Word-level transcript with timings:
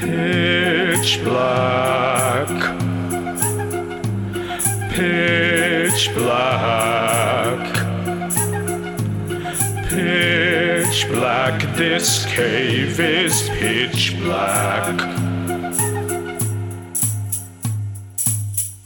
Pitch 0.00 1.22
black. 1.22 2.48
Pitch 4.90 6.14
black. 6.14 7.62
Pitch 9.90 11.06
black. 11.10 11.76
This 11.76 12.24
cave 12.24 12.98
is 12.98 13.50
pitch 13.50 14.16
black. 14.20 14.96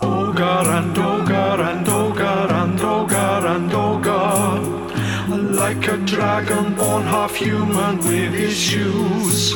Ogar 0.01 0.67
and 0.79 0.97
Ogar 0.97 1.61
and 1.71 1.87
Ogar 1.87 2.51
and 2.51 2.81
Ogar 2.81 3.45
and 3.55 3.71
Ogar. 3.71 4.75
Like 5.55 5.87
a 5.87 5.97
dragon 6.15 6.77
born 6.77 7.03
half 7.03 7.35
human 7.35 7.99
with 7.99 8.33
his 8.33 8.57
shoes. 8.57 9.53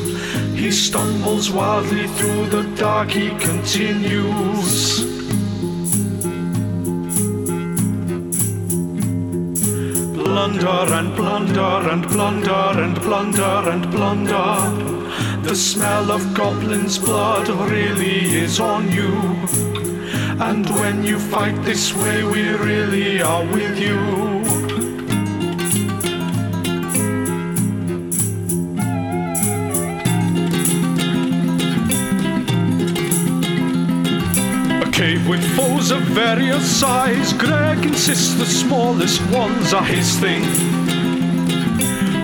He 0.58 0.72
stumbles 0.72 1.52
wildly 1.52 2.08
through 2.16 2.46
the 2.46 2.64
dark, 2.74 3.10
he 3.10 3.28
continues. 3.38 5.04
Blunder 10.16 10.86
and 10.98 11.14
blunder 11.14 11.78
and 11.92 12.02
blunder 12.08 12.72
and 12.84 13.00
blunder 13.02 13.70
and 13.72 13.90
blunder. 13.92 14.50
The 15.48 15.54
smell 15.54 16.10
of 16.10 16.34
goblin's 16.34 16.98
blood 16.98 17.48
really 17.70 18.18
is 18.44 18.58
on 18.58 18.90
you. 18.90 19.14
And 20.40 20.68
when 20.70 21.04
you 21.04 21.20
fight 21.20 21.62
this 21.62 21.94
way, 21.94 22.24
we 22.24 22.42
really 22.50 23.22
are 23.22 23.44
with 23.44 23.78
you. 23.78 24.37
With 35.08 35.42
foes 35.56 35.90
of 35.90 36.02
various 36.02 36.70
size. 36.70 37.32
Greg 37.32 37.82
insists 37.86 38.34
the 38.34 38.44
smallest 38.44 39.22
ones 39.30 39.72
are 39.72 39.82
his 39.82 40.18
thing. 40.18 40.42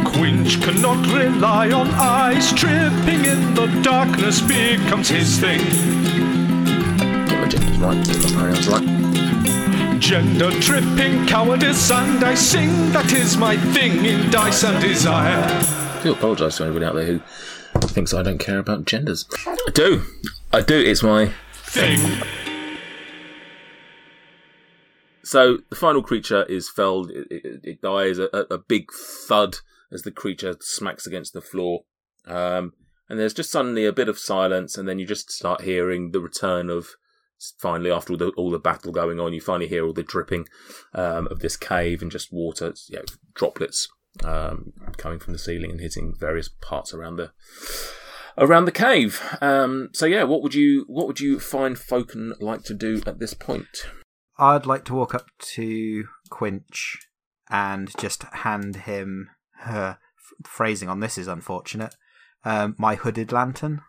Quinch 0.04 0.60
cannot 0.60 1.06
rely 1.06 1.70
on 1.70 1.88
eyes. 1.92 2.52
Tripping 2.52 3.24
in 3.24 3.54
the 3.54 3.66
darkness 3.82 4.42
becomes 4.42 5.08
his 5.08 5.40
thing. 5.40 5.60
Get 7.26 7.40
my 7.40 7.48
genders 7.48 7.78
right. 7.78 8.06
Get 8.06 8.22
my 8.22 8.30
pronouns 8.32 8.68
right. 8.68 9.98
Gender 9.98 10.50
tripping, 10.60 11.26
cowardice, 11.26 11.90
and 11.90 12.22
I 12.22 12.34
sing. 12.34 12.92
That 12.92 13.10
is 13.14 13.38
my 13.38 13.56
thing 13.72 14.04
in 14.04 14.30
dice 14.30 14.62
and 14.62 14.78
desire. 14.82 15.42
I 15.42 16.00
do 16.02 16.12
apologise 16.12 16.58
to 16.58 16.64
anybody 16.64 16.84
out 16.84 16.94
there 16.96 17.06
who 17.06 17.20
thinks 17.80 18.12
I 18.12 18.22
don't 18.22 18.36
care 18.36 18.58
about 18.58 18.84
genders. 18.84 19.24
I 19.46 19.70
do. 19.72 20.02
I 20.52 20.60
do. 20.60 20.78
It's 20.78 21.02
my 21.02 21.32
Thing. 21.74 22.43
So 25.34 25.58
the 25.68 25.74
final 25.74 26.00
creature 26.00 26.44
is 26.44 26.70
felled. 26.70 27.10
It, 27.10 27.26
it, 27.28 27.60
it 27.64 27.82
dies. 27.82 28.20
A, 28.20 28.28
a 28.52 28.56
big 28.56 28.92
thud 29.26 29.56
as 29.90 30.02
the 30.02 30.12
creature 30.12 30.54
smacks 30.60 31.08
against 31.08 31.32
the 31.32 31.40
floor. 31.40 31.80
Um, 32.24 32.74
and 33.08 33.18
there's 33.18 33.34
just 33.34 33.50
suddenly 33.50 33.84
a 33.84 33.92
bit 33.92 34.08
of 34.08 34.16
silence, 34.16 34.78
and 34.78 34.88
then 34.88 35.00
you 35.00 35.06
just 35.06 35.32
start 35.32 35.62
hearing 35.62 36.12
the 36.12 36.20
return 36.20 36.70
of. 36.70 36.90
Finally, 37.58 37.90
after 37.90 38.12
all 38.12 38.16
the 38.16 38.28
all 38.36 38.50
the 38.52 38.60
battle 38.60 38.92
going 38.92 39.18
on, 39.18 39.32
you 39.32 39.40
finally 39.40 39.66
hear 39.66 39.84
all 39.84 39.92
the 39.92 40.04
dripping 40.04 40.46
um, 40.94 41.26
of 41.26 41.40
this 41.40 41.56
cave 41.56 42.00
and 42.00 42.12
just 42.12 42.32
water, 42.32 42.72
you 42.88 42.98
know, 42.98 43.04
droplets 43.34 43.88
um, 44.22 44.72
coming 44.98 45.18
from 45.18 45.32
the 45.32 45.38
ceiling 45.40 45.72
and 45.72 45.80
hitting 45.80 46.14
various 46.16 46.48
parts 46.48 46.94
around 46.94 47.16
the 47.16 47.32
around 48.38 48.66
the 48.66 48.72
cave. 48.72 49.20
Um, 49.40 49.90
so 49.94 50.06
yeah, 50.06 50.22
what 50.22 50.42
would 50.44 50.54
you 50.54 50.84
what 50.86 51.08
would 51.08 51.18
you 51.18 51.40
find 51.40 51.76
Falcon 51.76 52.34
like 52.38 52.62
to 52.66 52.74
do 52.74 53.02
at 53.04 53.18
this 53.18 53.34
point? 53.34 53.84
I'd 54.38 54.66
like 54.66 54.84
to 54.86 54.94
walk 54.94 55.14
up 55.14 55.26
to 55.54 56.04
Quinch 56.30 56.98
and 57.50 57.92
just 57.98 58.22
hand 58.24 58.76
him 58.76 59.30
her 59.60 59.98
f- 60.18 60.46
phrasing 60.46 60.88
on 60.88 61.00
this 61.00 61.16
is 61.18 61.28
unfortunate. 61.28 61.94
Um, 62.44 62.74
my 62.78 62.94
hooded 62.96 63.32
lantern. 63.32 63.82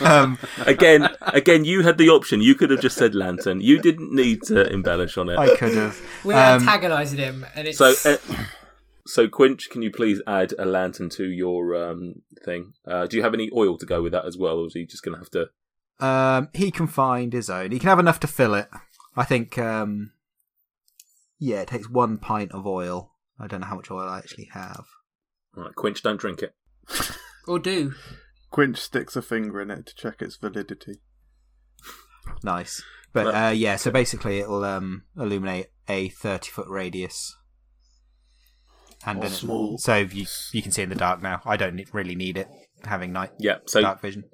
um, 0.00 0.38
again, 0.66 1.08
again, 1.20 1.64
you 1.64 1.82
had 1.82 1.98
the 1.98 2.08
option. 2.08 2.40
You 2.40 2.54
could 2.54 2.70
have 2.70 2.80
just 2.80 2.96
said 2.96 3.14
lantern. 3.14 3.60
You 3.60 3.80
didn't 3.80 4.12
need 4.14 4.42
to 4.44 4.70
embellish 4.72 5.16
on 5.18 5.28
it. 5.28 5.38
I 5.38 5.56
could 5.56 5.74
have. 5.74 5.98
We're 6.24 6.34
Um, 6.34 6.60
antagonising 6.62 7.18
him, 7.18 7.46
and 7.54 7.68
it's 7.68 7.78
So, 7.78 7.94
uh, 8.04 8.16
so 9.10 9.28
Quinch, 9.28 9.68
can 9.70 9.82
you 9.82 9.90
please 9.90 10.22
add 10.26 10.54
a 10.58 10.64
lantern 10.64 11.10
to 11.10 11.24
your 11.24 11.74
um, 11.74 12.22
thing? 12.44 12.74
Uh, 12.86 13.06
do 13.06 13.16
you 13.16 13.22
have 13.22 13.34
any 13.34 13.50
oil 13.54 13.76
to 13.78 13.86
go 13.86 14.02
with 14.02 14.12
that 14.12 14.24
as 14.24 14.38
well, 14.38 14.58
or 14.58 14.66
is 14.66 14.74
he 14.74 14.86
just 14.86 15.02
going 15.02 15.14
to 15.14 15.18
have 15.18 15.30
to? 15.30 15.50
Um, 16.04 16.48
he 16.54 16.70
can 16.70 16.86
find 16.86 17.32
his 17.32 17.50
own. 17.50 17.72
He 17.72 17.78
can 17.78 17.88
have 17.88 17.98
enough 17.98 18.20
to 18.20 18.26
fill 18.26 18.54
it. 18.54 18.68
I 19.16 19.24
think. 19.24 19.58
Um, 19.58 20.12
yeah, 21.38 21.62
it 21.62 21.68
takes 21.68 21.90
one 21.90 22.18
pint 22.18 22.52
of 22.52 22.66
oil. 22.66 23.14
I 23.38 23.46
don't 23.46 23.60
know 23.60 23.66
how 23.66 23.76
much 23.76 23.90
oil 23.90 24.08
I 24.08 24.18
actually 24.18 24.48
have. 24.52 24.84
All 25.56 25.64
right, 25.64 25.74
Quinch, 25.74 26.02
don't 26.02 26.20
drink 26.20 26.42
it. 26.42 26.54
or 27.48 27.58
do. 27.58 27.94
Quinch 28.50 28.78
sticks 28.78 29.16
a 29.16 29.22
finger 29.22 29.60
in 29.60 29.70
it 29.70 29.86
to 29.86 29.94
check 29.94 30.22
its 30.22 30.36
validity. 30.36 31.00
Nice, 32.44 32.82
but 33.12 33.34
uh, 33.34 33.50
yeah. 33.50 33.76
So 33.76 33.90
basically, 33.90 34.38
it'll 34.38 34.64
um, 34.64 35.04
illuminate 35.16 35.68
a 35.88 36.10
thirty 36.10 36.50
foot 36.50 36.68
radius. 36.68 37.36
And 39.06 39.18
Or 39.18 39.22
then 39.22 39.32
it- 39.32 39.36
small. 39.36 39.78
so 39.78 39.96
you 39.96 40.26
you 40.52 40.62
can 40.62 40.72
see 40.72 40.82
in 40.82 40.88
the 40.90 40.94
dark 40.94 41.22
now. 41.22 41.40
I 41.46 41.56
don't 41.56 41.80
really 41.94 42.14
need 42.14 42.36
it 42.36 42.48
having 42.84 43.12
night 43.12 43.30
Yeah. 43.38 43.58
So, 43.66 43.80
dark 43.80 44.00
vision. 44.02 44.24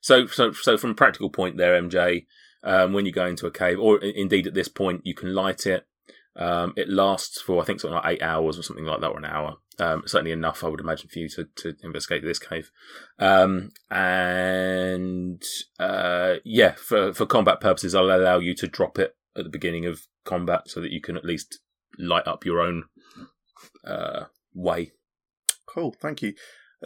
so, 0.00 0.26
so, 0.26 0.52
so, 0.52 0.76
from 0.76 0.90
a 0.90 0.94
practical 0.94 1.30
point, 1.30 1.56
there, 1.56 1.74
MJ, 1.80 2.26
um, 2.62 2.92
when 2.92 3.06
you 3.06 3.12
go 3.12 3.26
into 3.26 3.46
a 3.46 3.50
cave, 3.50 3.78
or 3.80 3.98
indeed 3.98 4.46
at 4.46 4.54
this 4.54 4.68
point, 4.68 5.00
you 5.04 5.14
can 5.14 5.34
light 5.34 5.66
it. 5.66 5.86
Um, 6.36 6.72
it 6.76 6.88
lasts 6.88 7.40
for 7.42 7.60
I 7.60 7.64
think 7.64 7.80
something 7.80 7.94
like 7.96 8.06
eight 8.14 8.22
hours 8.22 8.58
or 8.58 8.62
something 8.62 8.84
like 8.86 9.00
that, 9.00 9.08
or 9.10 9.18
an 9.18 9.24
hour. 9.24 9.56
Um, 9.78 10.02
certainly 10.06 10.32
enough, 10.32 10.62
I 10.64 10.68
would 10.68 10.80
imagine, 10.80 11.08
for 11.08 11.18
you 11.18 11.28
to, 11.30 11.44
to 11.56 11.74
investigate 11.82 12.22
this 12.22 12.38
cave. 12.38 12.70
Um, 13.18 13.70
and 13.90 15.42
uh, 15.78 16.34
yeah, 16.44 16.72
for 16.72 17.12
for 17.12 17.26
combat 17.26 17.60
purposes, 17.60 17.94
I'll 17.94 18.10
allow 18.10 18.38
you 18.38 18.54
to 18.56 18.66
drop 18.66 18.98
it 18.98 19.16
at 19.36 19.44
the 19.44 19.50
beginning 19.50 19.86
of 19.86 20.06
combat 20.24 20.68
so 20.68 20.80
that 20.80 20.90
you 20.92 21.00
can 21.00 21.16
at 21.16 21.24
least 21.24 21.58
light 21.98 22.26
up 22.26 22.44
your 22.44 22.60
own 22.60 22.84
uh, 23.84 24.24
way. 24.54 24.92
Cool, 25.66 25.94
thank 26.00 26.22
you. 26.22 26.34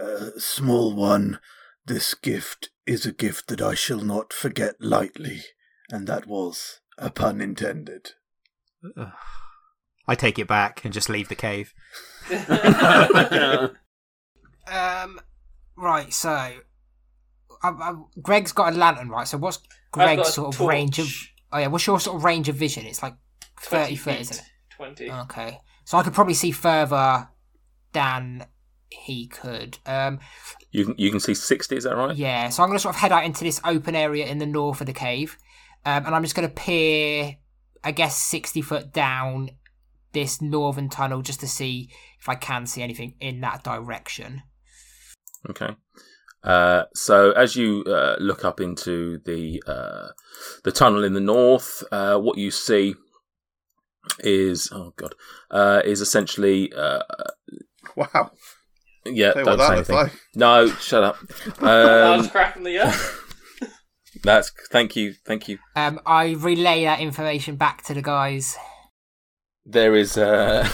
Uh, 0.00 0.30
small 0.38 0.94
one, 0.94 1.40
this 1.84 2.14
gift 2.14 2.70
is 2.86 3.06
a 3.06 3.12
gift 3.12 3.48
that 3.48 3.62
I 3.62 3.74
shall 3.74 4.00
not 4.00 4.32
forget 4.32 4.76
lightly, 4.80 5.42
and 5.90 6.06
that 6.06 6.26
was 6.26 6.80
a 6.98 7.10
pun 7.10 7.40
intended. 7.40 8.12
Ugh. 8.96 9.12
I 10.08 10.14
take 10.14 10.38
it 10.38 10.46
back 10.46 10.84
and 10.84 10.94
just 10.94 11.08
leave 11.08 11.28
the 11.28 11.34
cave. 11.34 11.74
Um, 14.68 15.20
right. 15.76 16.12
So, 16.12 16.30
I, 16.30 16.58
I, 17.62 17.94
Greg's 18.20 18.52
got 18.52 18.72
a 18.72 18.76
lantern, 18.76 19.08
right? 19.08 19.28
So, 19.28 19.38
what's 19.38 19.60
Greg's 19.92 20.34
sort 20.34 20.48
of 20.48 20.56
torch. 20.58 20.68
range 20.68 20.98
of? 20.98 21.08
Oh 21.52 21.58
yeah, 21.58 21.68
what's 21.68 21.86
your 21.86 22.00
sort 22.00 22.16
of 22.16 22.24
range 22.24 22.48
of 22.48 22.56
vision? 22.56 22.84
It's 22.86 23.02
like 23.02 23.14
20 23.62 23.84
thirty 23.84 23.96
foot, 23.96 24.12
feet. 24.14 24.20
isn't 24.22 24.38
it? 24.38 24.44
20. 24.76 25.10
Okay, 25.10 25.58
so 25.86 25.96
I 25.96 26.02
could 26.02 26.12
probably 26.12 26.34
see 26.34 26.50
further 26.50 27.28
than 27.92 28.44
he 28.90 29.28
could. 29.28 29.78
Um, 29.86 30.18
You 30.72 30.84
can 30.84 30.94
you 30.98 31.10
can 31.10 31.20
see 31.20 31.34
sixty. 31.34 31.76
Is 31.76 31.84
that 31.84 31.96
right? 31.96 32.14
yeah. 32.14 32.50
So 32.50 32.62
I'm 32.62 32.68
going 32.68 32.76
to 32.76 32.82
sort 32.82 32.94
of 32.96 33.00
head 33.00 33.12
out 33.12 33.24
into 33.24 33.44
this 33.44 33.60
open 33.64 33.94
area 33.94 34.26
in 34.26 34.38
the 34.38 34.46
north 34.46 34.80
of 34.80 34.86
the 34.86 34.92
cave, 34.92 35.38
um, 35.84 36.04
and 36.04 36.14
I'm 36.14 36.22
just 36.22 36.34
going 36.34 36.48
to 36.48 36.54
peer, 36.54 37.36
I 37.82 37.92
guess, 37.92 38.16
sixty 38.16 38.60
foot 38.60 38.92
down 38.92 39.50
this 40.12 40.42
northern 40.42 40.88
tunnel 40.88 41.22
just 41.22 41.40
to 41.40 41.46
see 41.46 41.90
if 42.20 42.28
I 42.28 42.34
can 42.34 42.66
see 42.66 42.82
anything 42.82 43.14
in 43.20 43.40
that 43.42 43.62
direction. 43.62 44.42
Okay. 45.48 45.76
Uh, 46.42 46.84
so 46.94 47.32
as 47.32 47.56
you 47.56 47.82
uh, 47.86 48.16
look 48.18 48.44
up 48.44 48.60
into 48.60 49.18
the 49.24 49.62
uh, 49.66 50.08
the 50.64 50.72
tunnel 50.72 51.04
in 51.04 51.12
the 51.14 51.20
north, 51.20 51.82
uh, 51.92 52.18
what 52.18 52.38
you 52.38 52.50
see 52.50 52.94
is 54.20 54.70
oh 54.72 54.92
god 54.96 55.14
uh, 55.50 55.82
is 55.84 56.00
essentially 56.00 56.72
uh, 56.72 57.00
Wow. 57.96 58.30
yeah. 59.04 59.32
Say 59.32 59.44
don't 59.44 59.58
what 59.58 59.66
say 59.68 59.74
anything. 59.74 59.96
like. 59.96 60.12
No, 60.34 60.68
shut 60.68 61.04
up. 61.04 61.16
I 61.60 62.16
was 62.16 62.26
Um, 62.26 62.30
cracking 62.30 62.64
the 62.64 62.78
up. 62.78 62.94
that's 64.22 64.50
thank 64.70 64.96
you, 64.96 65.14
thank 65.24 65.48
you. 65.48 65.58
Um, 65.76 66.00
I 66.06 66.32
relay 66.32 66.84
that 66.84 67.00
information 67.00 67.56
back 67.56 67.82
to 67.84 67.94
the 67.94 68.02
guys. 68.02 68.56
There 69.64 69.94
is 69.96 70.16
uh, 70.18 70.68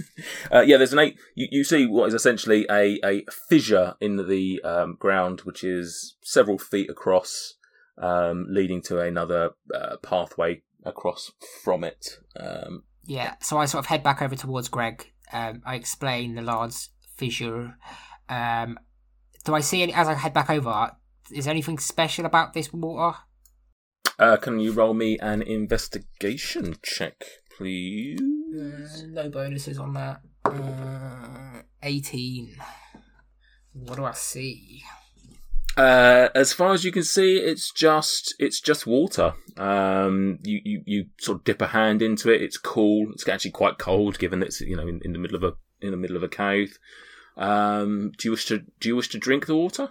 uh 0.52 0.60
yeah. 0.60 0.76
There's 0.76 0.92
an 0.92 0.98
eight. 1.00 1.16
You, 1.34 1.48
you 1.50 1.64
see 1.64 1.86
what 1.86 2.08
is 2.08 2.14
essentially 2.14 2.66
a 2.70 2.98
a 3.04 3.24
fissure 3.48 3.94
in 4.00 4.16
the 4.28 4.60
um, 4.62 4.96
ground, 4.98 5.40
which 5.42 5.64
is 5.64 6.16
several 6.22 6.58
feet 6.58 6.88
across, 6.90 7.54
um, 8.00 8.46
leading 8.48 8.82
to 8.82 9.00
another 9.00 9.50
uh, 9.74 9.96
pathway 10.02 10.62
across 10.84 11.32
from 11.62 11.84
it. 11.84 12.18
Um, 12.38 12.84
Yeah, 13.04 13.34
so 13.40 13.58
I 13.58 13.66
sort 13.66 13.84
of 13.84 13.86
head 13.86 14.02
back 14.02 14.22
over 14.22 14.36
towards 14.36 14.68
Greg 14.68 15.12
Um, 15.32 15.62
I 15.66 15.74
explain 15.74 16.34
the 16.34 16.42
large 16.42 16.88
fissure. 17.16 17.76
Um, 18.28 18.78
do 19.44 19.54
I 19.54 19.60
see 19.60 19.82
any 19.82 19.92
as 19.92 20.08
I 20.08 20.14
head 20.14 20.32
back 20.34 20.50
over? 20.50 20.92
Is 21.30 21.44
there 21.44 21.52
anything 21.52 21.78
special 21.78 22.24
about 22.26 22.54
this 22.54 22.72
water? 22.72 23.18
Uh, 24.18 24.36
can 24.36 24.58
you 24.58 24.72
roll 24.72 24.94
me 24.94 25.18
an 25.18 25.42
investigation 25.42 26.76
check, 26.82 27.22
please? 27.56 28.18
Uh, 28.20 29.06
no 29.08 29.28
bonuses 29.30 29.78
on 29.78 29.92
that. 29.94 30.20
Uh, 30.44 31.62
18. 31.82 32.56
What 33.74 33.96
do 33.96 34.04
I 34.04 34.12
see? 34.12 34.82
Uh, 35.78 36.28
as 36.34 36.52
far 36.52 36.72
as 36.72 36.84
you 36.84 36.90
can 36.90 37.04
see, 37.04 37.36
it's 37.36 37.70
just 37.70 38.34
it's 38.40 38.60
just 38.60 38.84
water. 38.84 39.34
Um, 39.56 40.40
you, 40.42 40.60
you 40.64 40.82
you 40.84 41.04
sort 41.20 41.38
of 41.38 41.44
dip 41.44 41.62
a 41.62 41.68
hand 41.68 42.02
into 42.02 42.32
it. 42.32 42.42
It's 42.42 42.58
cool. 42.58 43.12
It's 43.12 43.28
actually 43.28 43.52
quite 43.52 43.78
cold, 43.78 44.18
given 44.18 44.40
that 44.40 44.46
it's 44.46 44.60
you 44.60 44.74
know 44.74 44.88
in, 44.88 45.00
in 45.04 45.12
the 45.12 45.20
middle 45.20 45.36
of 45.36 45.44
a 45.44 45.52
in 45.80 45.92
the 45.92 45.96
middle 45.96 46.16
of 46.16 46.24
a 46.24 46.28
cave. 46.28 46.78
Um, 47.36 48.10
do 48.18 48.26
you 48.26 48.32
wish 48.32 48.46
to 48.46 48.64
do 48.80 48.88
you 48.88 48.96
wish 48.96 49.08
to 49.10 49.18
drink 49.18 49.46
the 49.46 49.54
water? 49.54 49.90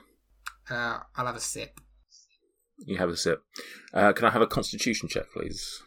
Uh, 0.69 0.99
I'll 1.15 1.25
have 1.25 1.37
a 1.37 1.39
sip. 1.39 1.79
You 2.79 2.97
have 2.97 3.09
a 3.09 3.15
sip. 3.15 3.41
Uh, 3.93 4.11
can 4.11 4.25
I 4.25 4.31
have 4.31 4.41
a 4.41 4.47
Constitution 4.47 5.07
check, 5.07 5.31
please? 5.33 5.81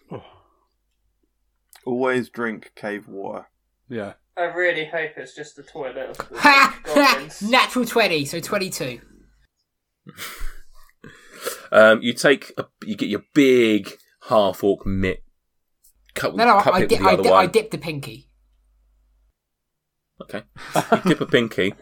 Always 1.84 2.30
drink 2.30 2.72
cave 2.74 3.06
water. 3.06 3.46
Yeah. 3.88 4.14
I 4.36 4.44
really 4.44 4.86
hope 4.86 5.10
it's 5.18 5.34
just 5.34 5.56
the 5.56 5.62
toilet 5.62 6.10
of 6.10 6.16
the 6.30 6.38
Ha! 6.38 6.80
goblins. 6.84 7.42
Natural 7.50 7.84
20, 7.84 8.24
so 8.24 8.40
22. 8.40 9.00
Um, 11.72 12.02
you 12.02 12.12
take 12.12 12.52
a, 12.58 12.66
you 12.84 12.96
get 12.96 13.08
your 13.08 13.22
big 13.34 13.96
half 14.28 14.62
orc 14.64 14.84
mitt. 14.84 15.22
Cut, 16.14 16.34
No, 16.34 16.44
no, 16.44 16.56
I, 16.58 16.84
di- 16.86 16.96
the 16.96 17.04
I, 17.04 17.16
di- 17.16 17.30
I 17.30 17.46
dipped 17.46 17.70
the 17.70 17.78
pinky. 17.78 18.28
Okay. 20.22 20.42
You 20.74 21.00
dip 21.04 21.20
a 21.20 21.26
pinky. 21.26 21.74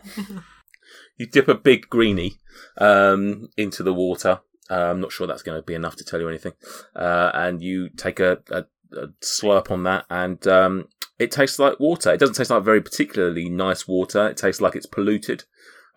you 1.16 1.26
dip 1.26 1.48
a 1.48 1.54
big 1.54 1.88
greenie 1.88 2.34
um, 2.76 3.48
into 3.56 3.82
the 3.82 3.94
water. 3.94 4.40
Uh, 4.70 4.90
I'm 4.90 5.00
not 5.00 5.12
sure 5.12 5.26
that's 5.26 5.42
going 5.42 5.58
to 5.58 5.62
be 5.64 5.75
enough 5.75 5.96
to 5.96 6.04
tell 6.04 6.20
you 6.20 6.28
anything. 6.28 6.52
Uh, 6.94 7.30
and 7.34 7.62
you 7.62 7.88
take 7.88 8.20
a, 8.20 8.38
a, 8.50 8.64
a 8.96 9.08
slurp 9.22 9.70
on 9.70 9.82
that, 9.84 10.04
and 10.10 10.46
um, 10.46 10.88
it 11.19 11.32
tastes 11.32 11.58
like 11.58 11.80
water. 11.80 12.12
It 12.12 12.20
doesn't 12.20 12.34
taste 12.36 12.50
like 12.50 12.62
very 12.62 12.82
particularly 12.82 13.48
nice 13.48 13.88
water. 13.88 14.28
It 14.28 14.36
tastes 14.36 14.60
like 14.60 14.76
it's 14.76 14.86
polluted. 14.86 15.44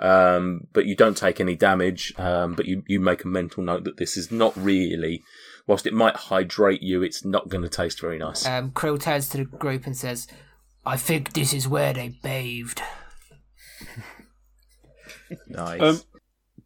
Um, 0.01 0.67
but 0.73 0.85
you 0.85 0.95
don't 0.95 1.15
take 1.15 1.39
any 1.39 1.55
damage. 1.55 2.13
Um, 2.17 2.55
but 2.55 2.65
you, 2.65 2.83
you 2.87 2.99
make 2.99 3.23
a 3.23 3.27
mental 3.27 3.63
note 3.63 3.83
that 3.83 3.97
this 3.97 4.17
is 4.17 4.31
not 4.31 4.55
really, 4.57 5.23
whilst 5.67 5.85
it 5.85 5.93
might 5.93 6.15
hydrate 6.15 6.81
you, 6.81 7.03
it's 7.03 7.23
not 7.23 7.49
going 7.49 7.63
to 7.63 7.69
taste 7.69 8.01
very 8.01 8.17
nice. 8.17 8.45
Um, 8.45 8.71
Krill 8.71 8.99
turns 8.99 9.29
to 9.29 9.37
the 9.37 9.45
group 9.45 9.85
and 9.85 9.95
says, 9.95 10.27
I 10.85 10.97
think 10.97 11.33
this 11.33 11.53
is 11.53 11.67
where 11.67 11.93
they 11.93 12.09
bathed. 12.09 12.81
Nice. 15.47 15.81
Um, 15.81 16.01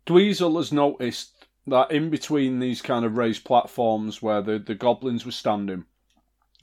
Dweezil 0.05 0.57
has 0.57 0.71
noticed 0.71 1.45
that 1.67 1.91
in 1.91 2.09
between 2.09 2.59
these 2.59 2.81
kind 2.81 3.05
of 3.05 3.17
raised 3.17 3.43
platforms 3.43 4.21
where 4.21 4.41
the, 4.41 4.59
the 4.59 4.75
goblins 4.75 5.25
were 5.25 5.31
standing, 5.31 5.85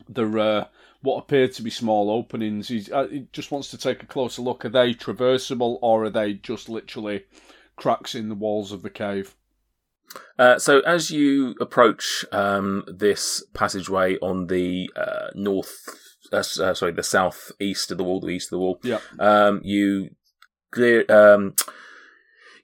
there 0.08 0.38
are 0.38 0.68
what 1.02 1.18
appear 1.18 1.48
to 1.48 1.62
be 1.62 1.70
small 1.70 2.10
openings. 2.10 2.68
He's, 2.68 2.90
uh, 2.90 3.08
he 3.08 3.26
just 3.32 3.50
wants 3.50 3.68
to 3.70 3.78
take 3.78 4.02
a 4.02 4.06
closer 4.06 4.40
look. 4.42 4.64
Are 4.64 4.68
they 4.68 4.94
traversable 4.94 5.78
or 5.82 6.04
are 6.04 6.10
they 6.10 6.34
just 6.34 6.68
literally 6.68 7.24
cracks 7.76 8.14
in 8.14 8.28
the 8.28 8.34
walls 8.34 8.72
of 8.72 8.82
the 8.82 8.90
cave? 8.90 9.34
Uh, 10.38 10.58
so 10.58 10.80
as 10.80 11.10
you 11.10 11.54
approach 11.60 12.24
um, 12.32 12.84
this 12.86 13.44
passageway 13.54 14.18
on 14.18 14.46
the 14.46 14.90
uh, 14.94 15.28
north, 15.34 15.88
uh, 16.32 16.36
uh, 16.38 16.74
sorry, 16.74 16.92
the 16.92 17.02
south 17.02 17.50
east 17.60 17.90
of 17.90 17.98
the 17.98 18.04
wall, 18.04 18.20
the 18.20 18.28
east 18.28 18.48
of 18.48 18.50
the 18.50 18.58
wall, 18.58 18.80
Yeah. 18.82 18.98
um, 19.18 19.60
you 19.64 20.10
clear, 20.70 21.04
um, 21.08 21.54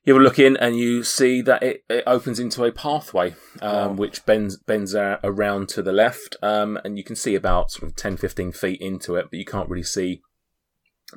you 0.04 0.14
have 0.14 0.20
a 0.20 0.24
look 0.24 0.38
in 0.38 0.56
and 0.56 0.76
you 0.78 1.02
see 1.04 1.42
that 1.42 1.62
it, 1.62 1.84
it 1.90 2.04
opens 2.06 2.38
into 2.38 2.64
a 2.64 2.72
pathway 2.72 3.32
um, 3.60 3.90
Oh. 3.90 3.92
which 3.92 4.24
bends 4.24 4.56
bends 4.56 4.94
a- 4.94 5.20
around 5.22 5.68
to 5.70 5.82
the 5.82 5.92
left, 5.92 6.36
um, 6.42 6.78
and 6.84 6.96
you 6.96 7.04
can 7.04 7.16
see 7.16 7.34
about 7.34 7.70
sort 7.70 7.90
of 7.90 7.96
10, 7.96 8.16
15 8.16 8.52
feet 8.52 8.80
into 8.80 9.16
it, 9.16 9.26
but 9.30 9.38
you 9.38 9.44
can't 9.44 9.68
really 9.68 9.82
see 9.82 10.22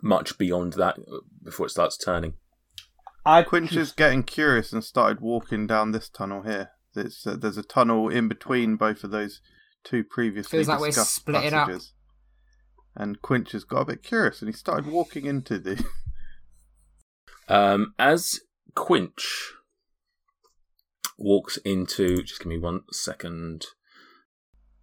much 0.01 0.37
beyond 0.37 0.73
that 0.73 0.97
before 1.43 1.65
it 1.65 1.69
starts 1.71 1.97
turning. 1.97 2.33
I 3.25 3.43
Quinch 3.43 3.75
is 3.75 3.91
getting 3.91 4.23
curious 4.23 4.73
and 4.73 4.83
started 4.83 5.21
walking 5.21 5.67
down 5.67 5.91
this 5.91 6.09
tunnel 6.09 6.41
here. 6.41 6.71
There's, 6.95 7.25
uh, 7.25 7.35
there's 7.39 7.57
a 7.57 7.63
tunnel 7.63 8.09
in 8.09 8.27
between 8.27 8.75
both 8.77 9.03
of 9.03 9.11
those 9.11 9.41
two 9.83 10.03
previously 10.03 10.57
Feels 10.57 10.67
like 10.67 10.79
we're 10.79 10.87
discussed 10.87 11.15
splitting 11.15 11.53
up. 11.53 11.69
And 12.95 13.21
Quinch 13.21 13.51
has 13.53 13.63
got 13.63 13.81
a 13.81 13.85
bit 13.85 14.03
curious 14.03 14.41
and 14.41 14.49
he 14.49 14.53
started 14.53 14.87
walking 14.91 15.25
into 15.25 15.59
the. 15.59 15.83
Um, 17.47 17.93
as 17.99 18.39
Quinch 18.75 19.53
walks 21.17 21.57
into, 21.57 22.23
just 22.23 22.39
give 22.39 22.47
me 22.47 22.57
one 22.57 22.81
second. 22.91 23.65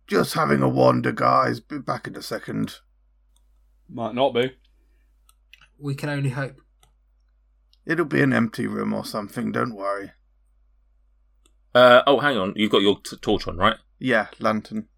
Just 0.06 0.35
having 0.35 0.62
a 0.62 0.69
wander, 0.69 1.12
guys. 1.12 1.61
Be 1.61 1.79
back 1.79 2.06
in 2.06 2.17
a 2.17 2.23
second. 2.23 2.76
might 3.88 4.14
not 4.14 4.32
be. 4.32 4.52
We 5.79 5.94
can 5.94 6.08
only 6.08 6.31
hope. 6.31 6.61
It'll 7.87 8.05
be 8.05 8.23
an 8.23 8.32
empty 8.32 8.67
room 8.67 8.93
or 8.93 9.05
something, 9.05 9.52
don't 9.52 9.75
worry. 9.75 10.12
Uh, 11.75 12.02
oh, 12.06 12.20
hang 12.20 12.37
on, 12.37 12.52
you've 12.56 12.70
got 12.73 12.82
your 12.82 12.99
t- 13.00 13.17
torch 13.17 13.46
on, 13.46 13.56
right? 13.56 13.76
Yeah, 13.99 14.29
lantern. 14.38 14.88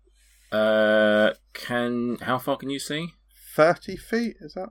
Uh, 0.52 1.32
can 1.52 2.19
how 2.22 2.38
far 2.38 2.56
can 2.56 2.70
you 2.70 2.78
see? 2.78 3.14
30 3.54 3.96
feet, 3.96 4.37
is 4.40 4.54
that? 4.54 4.70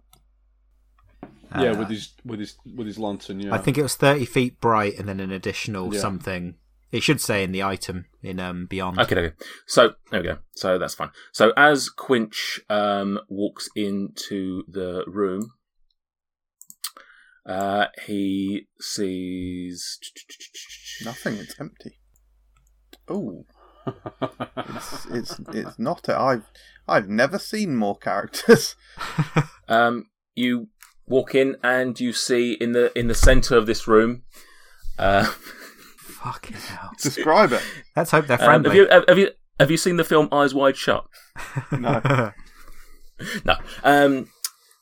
Yeah, 1.57 1.72
Uh, 1.72 1.80
with 1.80 1.90
his 1.90 2.13
with 2.25 2.40
his 2.40 2.56
with 2.75 2.88
his 2.88 2.98
lantern. 3.00 3.40
Yeah, 3.40 3.54
I 3.54 3.57
think 3.57 3.78
it 3.78 3.84
was 3.84 3.96
30 3.96 4.25
feet 4.25 4.60
bright 4.60 4.98
and 5.00 5.07
then 5.07 5.19
an 5.19 5.31
additional 5.31 5.94
Yeah. 5.94 6.00
something. 6.01 6.56
It 6.92 7.04
should 7.04 7.22
say 7.22 7.44
in 7.44 7.51
the 7.51 7.63
item 7.63 8.06
in 8.24 8.40
um 8.40 8.66
Beyond. 8.66 9.00
Okay, 9.00 9.16
okay. 9.16 9.36
So 9.68 9.94
there 10.12 10.22
we 10.22 10.28
go. 10.28 10.38
So 10.56 10.78
that's 10.78 10.96
fine. 10.96 11.12
So 11.31 11.54
as 11.56 11.90
Quinch 11.90 12.60
um, 12.69 13.19
walks 13.30 13.69
into 13.75 14.63
the 14.68 15.04
room, 15.07 15.51
uh, 17.46 17.88
he 18.06 18.68
sees 18.80 20.00
Nothing, 21.06 21.36
it's 21.36 21.56
empty. 21.60 22.00
Oh, 23.07 23.45
it's, 24.68 25.06
it's 25.06 25.40
it's 25.54 25.80
not. 25.80 26.07
I've 26.10 26.44
I've 26.88 27.07
never 27.07 27.40
seen 27.40 27.75
more 27.75 27.98
characters. 27.98 28.75
Um, 29.69 30.07
you 30.34 30.69
walk 31.09 31.35
in 31.35 31.57
and 31.63 32.00
you 32.00 32.13
see 32.13 32.53
in 32.53 32.71
the 32.71 32.97
in 32.97 33.07
the 33.07 33.16
center 33.16 33.57
of 33.57 33.66
this 33.66 33.87
room. 33.87 34.23
Uh, 34.97 35.25
Fucking 36.23 36.57
hell. 36.57 36.92
Describe 37.01 37.51
it. 37.54 37.61
Let's 37.95 38.11
hope 38.11 38.28
they're 38.28 38.42
um, 38.42 38.45
friendly. 38.45 38.69
have 38.69 38.78
you 38.78 38.87
have, 38.89 39.06
have 39.07 39.18
you 39.18 39.30
have 39.59 39.71
you 39.71 39.78
seen 39.78 39.97
the 39.97 40.04
film 40.04 40.30
Eyes 40.31 40.54
Wide 40.54 40.78
Shut? 40.78 41.06
No. 41.71 42.31
No. 43.44 43.56
Um, 43.83 44.30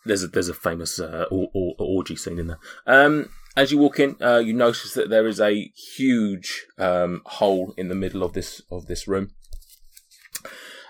there's 0.06 0.24
a 0.24 0.28
there's 0.28 0.48
a 0.48 0.54
famous 0.54 1.00
uh, 1.00 1.26
or, 1.32 1.48
or, 1.56 1.74
orgy 1.80 2.16
scene 2.16 2.38
in 2.38 2.46
there. 2.46 2.60
Um, 2.86 3.30
as 3.56 3.72
you 3.72 3.80
walk 3.80 4.00
in, 4.00 4.16
uh, 4.22 4.38
you 4.38 4.54
notice 4.54 4.94
that 4.94 5.10
there 5.10 5.26
is 5.26 5.40
a 5.40 5.72
huge 5.96 6.68
um, 6.78 7.24
hole 7.26 7.74
in 7.78 7.88
the 7.88 7.96
middle 7.96 8.22
of 8.22 8.34
this 8.34 8.62
of 8.70 8.86
this 8.86 9.08
room, 9.08 9.32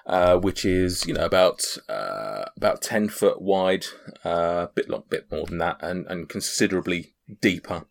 uh, 0.08 0.38
which 0.38 0.66
is 0.66 1.06
you 1.06 1.14
know 1.14 1.26
about 1.26 1.62
uh, 1.88 2.46
about 2.56 2.82
ten 2.82 3.10
foot 3.10 3.42
wide, 3.42 3.86
a 4.26 4.30
uh, 4.30 4.68
bit 4.74 4.90
long, 4.90 5.04
bit 5.10 5.30
more 5.32 5.46
than 5.46 5.60
that, 5.60 5.78
and, 5.82 6.08
and 6.08 6.30
considerably 6.30 7.14
deeper. 7.42 7.86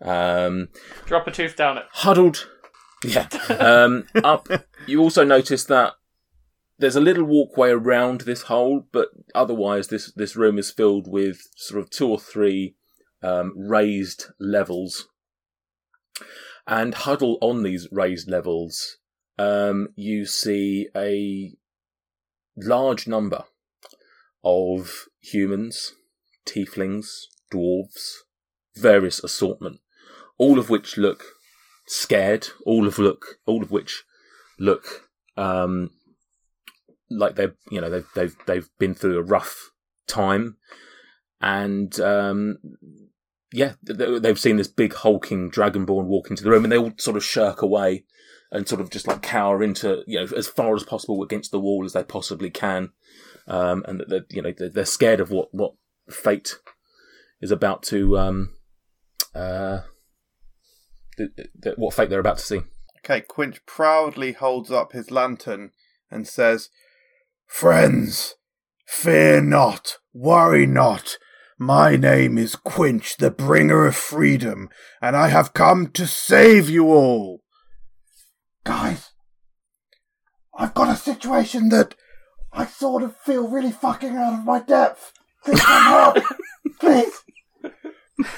Um, 0.00 0.68
Drop 1.06 1.26
a 1.26 1.30
tooth 1.32 1.56
down 1.56 1.78
it. 1.78 1.84
huddled 1.90 2.48
yeah 3.04 3.28
um 3.58 4.06
up 4.24 4.48
you 4.86 5.00
also 5.00 5.24
notice 5.24 5.64
that 5.64 5.94
there's 6.78 6.96
a 6.96 7.00
little 7.00 7.24
walkway 7.24 7.70
around 7.70 8.22
this 8.22 8.42
hole 8.42 8.86
but 8.92 9.08
otherwise 9.34 9.88
this 9.88 10.12
this 10.14 10.36
room 10.36 10.58
is 10.58 10.70
filled 10.70 11.10
with 11.10 11.40
sort 11.56 11.80
of 11.80 11.90
two 11.90 12.08
or 12.08 12.18
three 12.18 12.74
um, 13.22 13.52
raised 13.56 14.26
levels 14.38 15.08
and 16.66 16.94
huddle 16.94 17.38
on 17.40 17.62
these 17.62 17.88
raised 17.90 18.28
levels 18.28 18.98
um, 19.38 19.88
you 19.96 20.26
see 20.26 20.88
a 20.96 21.54
large 22.56 23.06
number 23.06 23.44
of 24.44 25.06
humans 25.20 25.94
tieflings 26.46 27.06
dwarves 27.52 28.18
various 28.76 29.22
assortment 29.22 29.80
all 30.38 30.58
of 30.58 30.70
which 30.70 30.96
look 30.96 31.24
scared. 31.88 32.48
All 32.64 32.86
of 32.86 32.98
look, 32.98 33.38
all 33.46 33.62
of 33.62 33.70
which 33.72 34.04
look 34.58 35.08
um, 35.36 35.90
like 37.10 37.34
they've 37.34 37.54
you 37.70 37.80
know 37.80 37.90
they've 37.90 38.06
they've 38.14 38.36
they've 38.46 38.68
been 38.78 38.94
through 38.94 39.18
a 39.18 39.22
rough 39.22 39.70
time, 40.06 40.56
and 41.40 41.98
um, 42.00 42.58
yeah, 43.52 43.72
they- 43.82 44.18
they've 44.20 44.38
seen 44.38 44.56
this 44.56 44.68
big 44.68 44.94
hulking 44.94 45.50
dragonborn 45.50 46.04
walk 46.04 46.30
into 46.30 46.44
the 46.44 46.50
room, 46.50 46.64
and 46.64 46.70
they 46.72 46.78
all 46.78 46.92
sort 46.98 47.16
of 47.16 47.24
shirk 47.24 47.60
away 47.62 48.04
and 48.50 48.68
sort 48.68 48.80
of 48.80 48.90
just 48.90 49.06
like 49.06 49.22
cower 49.22 49.62
into 49.62 50.02
you 50.06 50.18
know 50.18 50.26
as 50.36 50.48
far 50.48 50.74
as 50.74 50.82
possible 50.82 51.22
against 51.22 51.50
the 51.50 51.60
wall 51.60 51.84
as 51.84 51.92
they 51.92 52.04
possibly 52.04 52.50
can. 52.50 52.90
um, 53.46 53.84
and 53.88 54.04
that 54.08 54.26
you 54.30 54.42
know 54.42 54.52
they're, 54.56 54.84
scared 54.84 55.20
of 55.20 55.30
what 55.30 55.48
what 55.52 55.72
fate 56.10 56.56
is 57.40 57.50
about 57.50 57.82
to 57.82 58.18
um, 58.18 58.54
uh, 59.34 59.80
what 61.76 61.94
fate 61.94 62.10
they're 62.10 62.20
about 62.20 62.38
to 62.38 62.44
see. 62.44 62.60
Okay, 63.04 63.20
Quinch 63.22 63.64
proudly 63.64 64.32
holds 64.32 64.70
up 64.70 64.92
his 64.92 65.10
lantern 65.10 65.70
and 66.10 66.26
says, 66.26 66.68
Friends, 67.46 68.34
fear 68.86 69.40
not, 69.40 69.96
worry 70.12 70.66
not. 70.66 71.16
My 71.58 71.96
name 71.96 72.38
is 72.38 72.54
Quinch, 72.54 73.16
the 73.16 73.30
bringer 73.30 73.86
of 73.86 73.96
freedom, 73.96 74.68
and 75.00 75.16
I 75.16 75.28
have 75.28 75.54
come 75.54 75.88
to 75.92 76.06
save 76.06 76.68
you 76.68 76.88
all. 76.88 77.42
Guys, 78.64 79.10
I've 80.56 80.74
got 80.74 80.92
a 80.92 80.96
situation 80.96 81.68
that 81.70 81.94
I 82.52 82.66
sort 82.66 83.02
of 83.02 83.16
feel 83.16 83.48
really 83.48 83.70
fucking 83.70 84.16
out 84.16 84.34
of 84.40 84.44
my 84.44 84.60
depth. 84.60 85.12
Please 85.44 85.60
come 85.60 85.82
help. 85.82 86.24
Please. 86.80 87.22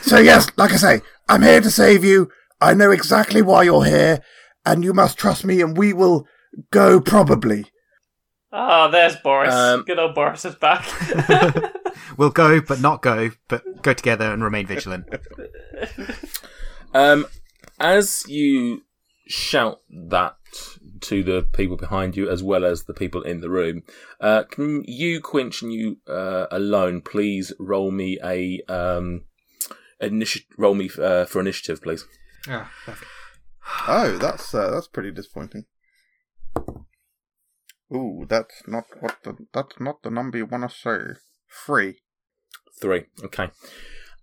So, 0.02 0.18
yes, 0.18 0.48
like 0.56 0.72
I 0.72 0.76
say, 0.76 1.00
I'm 1.28 1.42
here 1.42 1.60
to 1.60 1.70
save 1.70 2.04
you. 2.04 2.30
I 2.60 2.74
know 2.74 2.90
exactly 2.90 3.40
why 3.42 3.62
you're 3.62 3.84
here, 3.84 4.22
and 4.66 4.84
you 4.84 4.92
must 4.92 5.18
trust 5.18 5.44
me, 5.44 5.62
and 5.62 5.76
we 5.76 5.92
will 5.92 6.26
go 6.70 7.00
probably. 7.00 7.66
Oh, 8.52 8.90
there's 8.90 9.16
Boris. 9.16 9.54
Um, 9.54 9.84
Good 9.84 9.98
old 9.98 10.14
Boris 10.14 10.44
is 10.44 10.54
back. 10.56 10.84
We'll 12.16 12.30
go, 12.30 12.60
but 12.60 12.80
not 12.80 13.02
go, 13.02 13.30
but 13.48 13.82
go 13.82 13.92
together 13.92 14.32
and 14.32 14.42
remain 14.42 14.66
vigilant. 14.66 15.06
Um, 16.92 17.26
as 17.78 18.24
you 18.26 18.82
shout 19.30 19.80
that 19.88 20.36
to 21.02 21.22
the 21.22 21.46
people 21.52 21.76
behind 21.76 22.16
you, 22.16 22.28
as 22.28 22.42
well 22.42 22.64
as 22.64 22.84
the 22.84 22.94
people 22.94 23.22
in 23.22 23.40
the 23.40 23.48
room, 23.48 23.82
uh, 24.20 24.42
can 24.44 24.82
you, 24.86 25.20
Quinch, 25.20 25.62
and 25.62 25.72
you 25.72 25.98
uh, 26.08 26.46
alone, 26.50 27.00
please 27.00 27.52
roll 27.58 27.90
me 27.90 28.18
a 28.22 28.60
um, 28.68 29.24
initi- 30.02 30.44
roll 30.58 30.74
me 30.74 30.90
uh, 31.00 31.24
for 31.24 31.40
initiative, 31.40 31.82
please. 31.82 32.04
Ah. 32.48 32.70
Oh, 33.86 34.18
that's 34.18 34.52
uh, 34.54 34.70
that's 34.70 34.88
pretty 34.88 35.12
disappointing. 35.12 35.64
Ooh, 37.94 38.26
that's 38.28 38.62
not 38.66 38.84
what 39.00 39.18
the 39.24 39.36
that's 39.52 39.80
not 39.80 40.02
the 40.02 40.10
number 40.10 40.38
you 40.38 40.46
want 40.46 40.68
to 40.68 40.76
say. 40.76 41.20
Three. 41.66 41.98
Three. 42.80 43.06
Okay. 43.24 43.50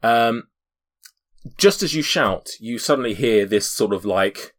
Um, 0.04 0.44
just 1.58 1.82
as 1.84 1.94
you 1.94 2.02
shout, 2.02 2.50
you 2.60 2.78
suddenly 2.78 3.14
hear 3.14 3.46
this 3.46 3.70
sort 3.70 3.94
of 3.94 4.06
like 4.06 4.56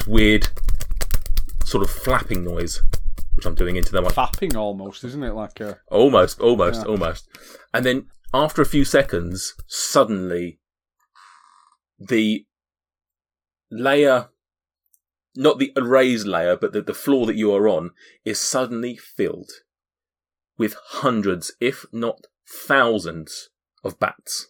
this 0.00 0.06
weird 0.08 0.48
sort 1.64 1.82
of 1.84 1.90
flapping 1.90 2.44
noise, 2.44 2.82
which 3.34 3.46
I'm 3.46 3.54
doing 3.54 3.76
into 3.76 3.92
the 3.92 4.02
mic. 4.02 4.12
Fapping 4.12 4.56
almost, 4.56 5.04
isn't 5.04 5.22
it? 5.22 5.34
Like 5.34 5.60
a 5.60 5.78
Almost, 5.88 6.40
almost, 6.40 6.80
Yeah. 6.82 6.88
almost. 6.88 7.28
And 7.72 7.84
then 7.84 8.06
after 8.32 8.62
a 8.62 8.66
few 8.66 8.84
seconds, 8.84 9.54
suddenly 9.66 10.58
the 11.98 12.46
layer, 13.70 14.28
not 15.36 15.58
the 15.58 15.72
raised 15.76 16.26
layer, 16.26 16.56
but 16.56 16.72
the, 16.72 16.82
the 16.82 16.94
floor 16.94 17.26
that 17.26 17.36
you 17.36 17.54
are 17.54 17.68
on, 17.68 17.90
is 18.24 18.40
suddenly 18.40 18.96
filled 18.96 19.50
with 20.58 20.76
hundreds, 20.88 21.52
if 21.60 21.86
not 21.92 22.26
thousands, 22.48 23.50
of 23.84 23.98
bats. 23.98 24.48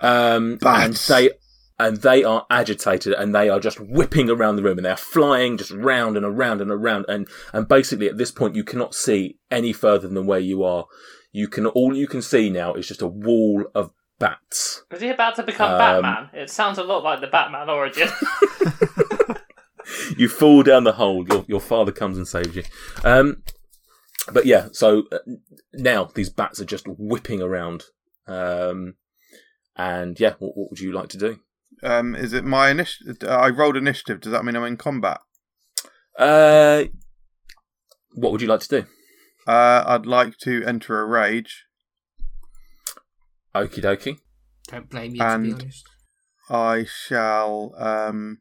Um, 0.00 0.56
Bats. 0.56 1.08
and 1.10 1.16
they 1.16 1.30
and 1.78 1.98
they 1.98 2.22
are 2.22 2.46
agitated 2.50 3.12
and 3.12 3.34
they 3.34 3.48
are 3.48 3.58
just 3.60 3.80
whipping 3.80 4.30
around 4.30 4.56
the 4.56 4.62
room 4.62 4.78
and 4.78 4.84
they're 4.84 4.96
flying 4.96 5.56
just 5.56 5.72
round 5.72 6.16
and 6.16 6.24
around 6.24 6.60
and 6.60 6.70
around 6.70 7.04
and 7.08 7.26
and 7.52 7.66
basically 7.66 8.08
at 8.08 8.16
this 8.16 8.30
point 8.30 8.54
you 8.54 8.62
cannot 8.62 8.94
see 8.94 9.38
any 9.50 9.72
further 9.72 10.08
than 10.08 10.26
where 10.26 10.38
you 10.38 10.62
are. 10.62 10.86
You 11.32 11.48
can 11.48 11.66
all 11.66 11.96
you 11.96 12.06
can 12.06 12.22
see 12.22 12.48
now 12.48 12.74
is 12.74 12.86
just 12.86 13.02
a 13.02 13.08
wall 13.08 13.64
of 13.74 13.90
bats. 14.18 14.84
Was 14.90 15.00
he 15.00 15.08
about 15.08 15.34
to 15.36 15.42
become 15.42 15.72
Um, 15.72 15.78
Batman? 15.78 16.30
It 16.32 16.50
sounds 16.50 16.78
a 16.78 16.84
lot 16.84 17.02
like 17.02 17.20
the 17.20 17.26
Batman 17.26 17.68
origin. 17.68 18.08
you 20.16 20.28
fall 20.28 20.62
down 20.62 20.84
the 20.84 20.92
hole. 20.92 21.26
Your 21.28 21.44
your 21.48 21.60
father 21.60 21.92
comes 21.92 22.16
and 22.16 22.26
saves 22.26 22.54
you. 22.56 22.62
Um, 23.02 23.42
but 24.32 24.46
yeah, 24.46 24.68
so 24.72 25.04
uh, 25.12 25.18
now 25.72 26.04
these 26.14 26.30
bats 26.30 26.60
are 26.60 26.64
just 26.64 26.86
whipping 26.86 27.42
around. 27.42 27.84
Um, 28.26 28.94
and 29.76 30.18
yeah, 30.18 30.34
what, 30.38 30.56
what 30.56 30.70
would 30.70 30.80
you 30.80 30.92
like 30.92 31.08
to 31.10 31.18
do? 31.18 31.40
Um, 31.82 32.14
is 32.14 32.32
it 32.32 32.44
my 32.44 32.70
initiative? 32.70 33.16
I 33.28 33.48
rolled 33.50 33.76
initiative. 33.76 34.20
Does 34.20 34.32
that 34.32 34.44
mean 34.44 34.56
I'm 34.56 34.64
in 34.64 34.76
combat? 34.76 35.18
Uh, 36.18 36.84
what 38.14 38.32
would 38.32 38.40
you 38.42 38.48
like 38.48 38.60
to 38.60 38.68
do? 38.82 38.86
Uh, 39.46 39.82
I'd 39.86 40.06
like 40.06 40.38
to 40.38 40.62
enter 40.64 41.00
a 41.00 41.06
rage. 41.06 41.64
Okie 43.54 43.82
dokie. 43.82 44.18
Don't 44.68 44.88
blame 44.88 45.12
you, 45.12 45.18
to 45.18 45.26
And- 45.26 45.44
be 45.44 45.52
honest. 45.52 45.88
I 46.50 46.84
shall 46.84 47.74
um 47.78 48.38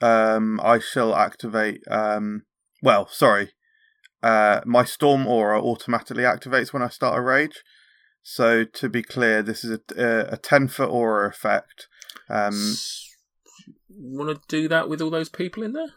um 0.00 0.60
I 0.62 0.78
shall 0.78 1.16
activate 1.16 1.80
um 1.90 2.42
well 2.80 3.08
sorry 3.08 3.50
uh 4.22 4.60
my 4.64 4.84
storm 4.84 5.26
aura 5.26 5.60
automatically 5.60 6.22
activates 6.22 6.72
when 6.72 6.82
I 6.82 6.88
start 6.90 7.18
a 7.18 7.22
rage 7.22 7.62
so 8.28 8.64
to 8.64 8.88
be 8.88 9.02
clear 9.04 9.40
this 9.40 9.62
is 9.64 9.70
a 9.78 9.80
a, 9.96 10.32
a 10.32 10.36
10 10.36 10.66
foot 10.66 10.88
aura 10.90 11.28
effect 11.28 11.86
um 12.28 12.74
want 13.88 14.30
to 14.34 14.40
do 14.48 14.66
that 14.68 14.88
with 14.88 15.00
all 15.00 15.10
those 15.10 15.28
people 15.28 15.62
in 15.62 15.72
there? 15.72 15.92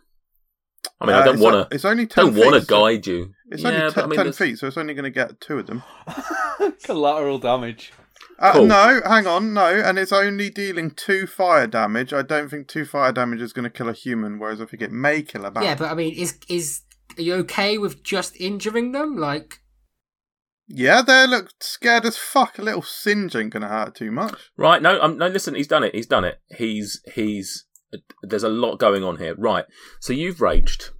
I 1.01 1.05
mean, 1.05 1.15
I 1.15 1.19
uh, 1.19 1.25
don't 1.25 1.39
want 1.39 1.69
to. 1.69 1.75
it's 1.75 1.85
only 1.85 2.05
10 2.07 2.25
Don't 2.25 2.35
want 2.35 2.61
to 2.61 2.67
guide 2.67 3.07
you. 3.07 3.33
it's 3.51 3.63
yeah, 3.63 3.69
only 3.69 3.79
but 3.81 3.93
te- 3.95 4.01
I 4.01 4.05
mean, 4.05 4.15
10 4.17 4.25
there's- 4.25 4.37
feet 4.37 4.59
so 4.59 4.67
it's 4.67 4.77
only 4.77 4.93
going 4.93 5.03
to 5.05 5.09
get 5.09 5.41
two 5.41 5.57
of 5.59 5.65
them 5.67 5.81
collateral 6.83 7.39
damage. 7.39 7.91
uh, 8.37 8.53
Cool. 8.53 8.65
no 8.67 9.01
hang 9.05 9.25
on 9.27 9.53
no 9.53 9.65
and 9.65 9.97
it's 9.97 10.11
only 10.11 10.49
dealing 10.49 10.91
two 10.91 11.25
fire 11.27 11.67
damage 11.67 12.13
I 12.13 12.21
don't 12.21 12.49
think 12.49 12.67
two 12.67 12.85
fire 12.85 13.11
damage 13.11 13.41
is 13.41 13.53
going 13.53 13.63
to 13.63 13.69
kill 13.69 13.89
a 13.89 13.93
human 13.93 14.39
whereas 14.39 14.61
I 14.61 14.65
think 14.65 14.81
it 14.83 14.91
may 14.91 15.21
kill 15.23 15.45
a 15.45 15.51
bat 15.51 15.63
Yeah, 15.63 15.75
but 15.75 15.91
I 15.91 15.95
mean, 15.95 16.13
is 16.13 16.37
is 16.47 16.81
are 17.17 17.21
you 17.21 17.33
okay 17.35 17.77
with 17.77 18.03
just 18.03 18.35
injuring 18.39 18.91
them? 18.91 19.17
Like, 19.17 19.58
Yeah, 20.71 21.01
they 21.01 21.25
look 21.27 21.49
scared 21.59 22.05
as 22.05 22.15
fuck. 22.15 22.59
A 22.59 22.61
little 22.61 22.81
singe 22.83 23.35
ain't 23.35 23.51
gonna 23.51 23.67
hurt 23.67 23.95
too 23.95 24.11
much. 24.11 24.51
Right? 24.55 24.81
No, 24.81 25.01
um, 25.01 25.17
no. 25.17 25.27
Listen, 25.27 25.55
he's 25.55 25.67
done 25.67 25.83
it. 25.83 25.95
He's 25.95 26.05
done 26.07 26.23
it. 26.23 26.39
He's 26.55 27.01
he's. 27.15 27.65
There's 28.21 28.43
a 28.43 28.49
lot 28.49 28.77
going 28.77 29.03
on 29.03 29.17
here. 29.17 29.33
Right. 29.35 29.65
So 29.99 30.13
you've 30.13 30.41
raged. 30.41 30.91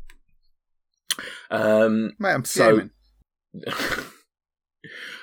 Um. 1.51 2.13
Mate, 2.19 2.33
I'm 2.33 2.45
So- 2.45 2.89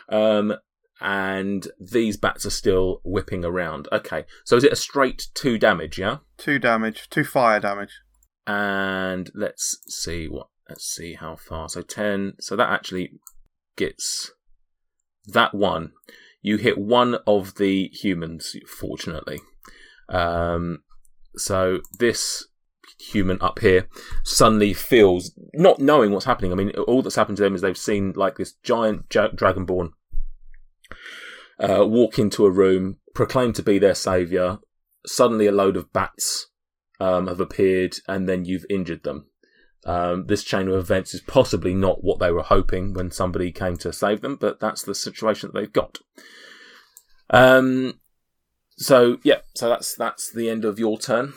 um. 0.09 0.55
And 0.99 1.69
these 1.79 2.17
bats 2.17 2.47
are 2.47 2.51
still 2.51 3.03
whipping 3.05 3.45
around. 3.45 3.87
Okay. 3.93 4.25
So 4.45 4.57
is 4.57 4.65
it 4.65 4.73
a 4.73 4.77
straight 4.77 5.27
two 5.35 5.59
damage? 5.59 5.99
Yeah. 5.99 6.19
Two 6.39 6.59
damage, 6.59 7.11
two 7.11 7.25
fire 7.25 7.61
damage. 7.61 8.01
and 8.47 9.31
let's 9.35 9.79
see 9.89 10.27
what 10.27 10.47
let's 10.71 10.85
see 10.85 11.15
how 11.15 11.35
far 11.37 11.69
so 11.69 11.83
10 11.83 12.35
so 12.41 12.55
that 12.57 12.71
actually 12.71 13.11
gets 13.77 14.33
that 15.27 15.55
one 15.55 15.93
you 16.43 16.57
hit 16.57 16.79
one 16.79 17.17
of 17.27 17.57
the 17.57 17.89
humans 17.89 18.57
fortunately. 18.67 19.41
Um 20.09 20.83
so 21.37 21.81
this 21.99 22.47
human 22.99 23.39
up 23.41 23.59
here 23.59 23.89
suddenly 24.25 24.73
feels 24.73 25.33
not 25.55 25.81
knowing 25.81 26.13
what's 26.13 26.25
happening. 26.25 26.53
I 26.53 26.55
mean 26.55 26.71
all 26.71 27.03
that's 27.03 27.17
happened 27.17 27.37
to 27.39 27.43
them 27.43 27.55
is 27.55 27.61
they've 27.61 27.77
seen 27.77 28.13
like 28.17 28.37
this 28.37 28.55
giant 28.63 29.09
dragonborn 29.09 29.91
uh, 31.59 31.85
walk 31.87 32.19
into 32.19 32.45
a 32.45 32.51
room 32.51 32.99
proclaim 33.15 33.53
to 33.55 33.63
be 33.63 33.79
their 33.79 33.95
savior. 33.95 34.59
Suddenly 35.07 35.47
a 35.47 35.53
load 35.53 35.77
of 35.77 35.93
bats 35.93 36.49
um, 37.01 37.27
have 37.27 37.41
appeared 37.41 37.97
and 38.07 38.29
then 38.29 38.45
you've 38.45 38.67
injured 38.71 39.05
them. 39.05 39.27
Um, 39.87 40.27
this 40.27 40.43
chain 40.43 40.67
of 40.67 40.75
events 40.75 41.15
is 41.15 41.21
possibly 41.21 41.73
not 41.73 42.03
what 42.03 42.19
they 42.19 42.33
were 42.33 42.43
hoping 42.43 42.93
when 42.93 43.13
somebody 43.13 43.53
came 43.53 43.77
to 43.79 43.93
save 43.93 44.21
them, 44.21 44.35
but 44.35 44.59
that's 44.59 44.83
the 44.83 44.97
situation 44.97 45.51
that 45.53 45.59
they've 45.59 45.73
got. 45.73 46.01
Um, 47.31 48.01
so 48.77 49.19
yeah, 49.23 49.39
so 49.55 49.69
that's 49.69 49.95
that's 49.95 50.33
the 50.33 50.51
end 50.51 50.65
of 50.65 50.81
your 50.81 50.99
turn. 50.99 51.35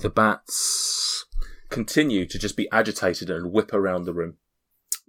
The 0.00 0.10
bats 0.10 1.24
continue 1.70 2.26
to 2.26 2.38
just 2.38 2.56
be 2.56 2.68
agitated 2.70 3.30
and 3.30 3.50
whip 3.50 3.72
around 3.72 4.04
the 4.04 4.12
room. 4.12 4.36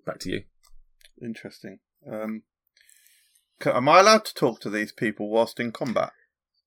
Back 0.05 0.19
to 0.19 0.31
you. 0.31 0.43
Interesting. 1.21 1.79
Um, 2.09 2.43
am 3.65 3.89
I 3.89 3.99
allowed 3.99 4.23
to 4.25 4.33
talk 4.33 4.61
to 4.61 4.69
these 4.69 4.93
people 4.93 5.29
whilst 5.29 5.59
in 5.59 5.73
combat? 5.73 6.13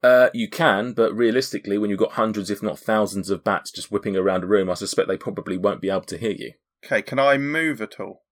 Uh, 0.05 0.29
you 0.35 0.51
can, 0.51 0.93
but 0.93 1.17
realistically, 1.17 1.79
when 1.79 1.89
you've 1.89 1.99
got 1.99 2.13
hundreds, 2.13 2.51
if 2.51 2.63
not 2.63 2.79
thousands, 2.79 3.31
of 3.31 3.43
bats 3.43 3.71
just 3.71 3.91
whipping 3.91 4.15
around 4.15 4.45
a 4.45 4.47
room, 4.47 4.69
I 4.69 4.75
suspect 4.75 5.09
they 5.09 5.17
probably 5.17 5.57
won't 5.57 5.81
be 5.81 5.89
able 5.89 6.03
to 6.03 6.19
hear 6.19 6.33
you. 6.33 6.53
Okay, 6.85 7.01
can 7.01 7.19
I 7.19 7.39
move 7.39 7.81
at 7.81 7.99
all? 7.99 8.23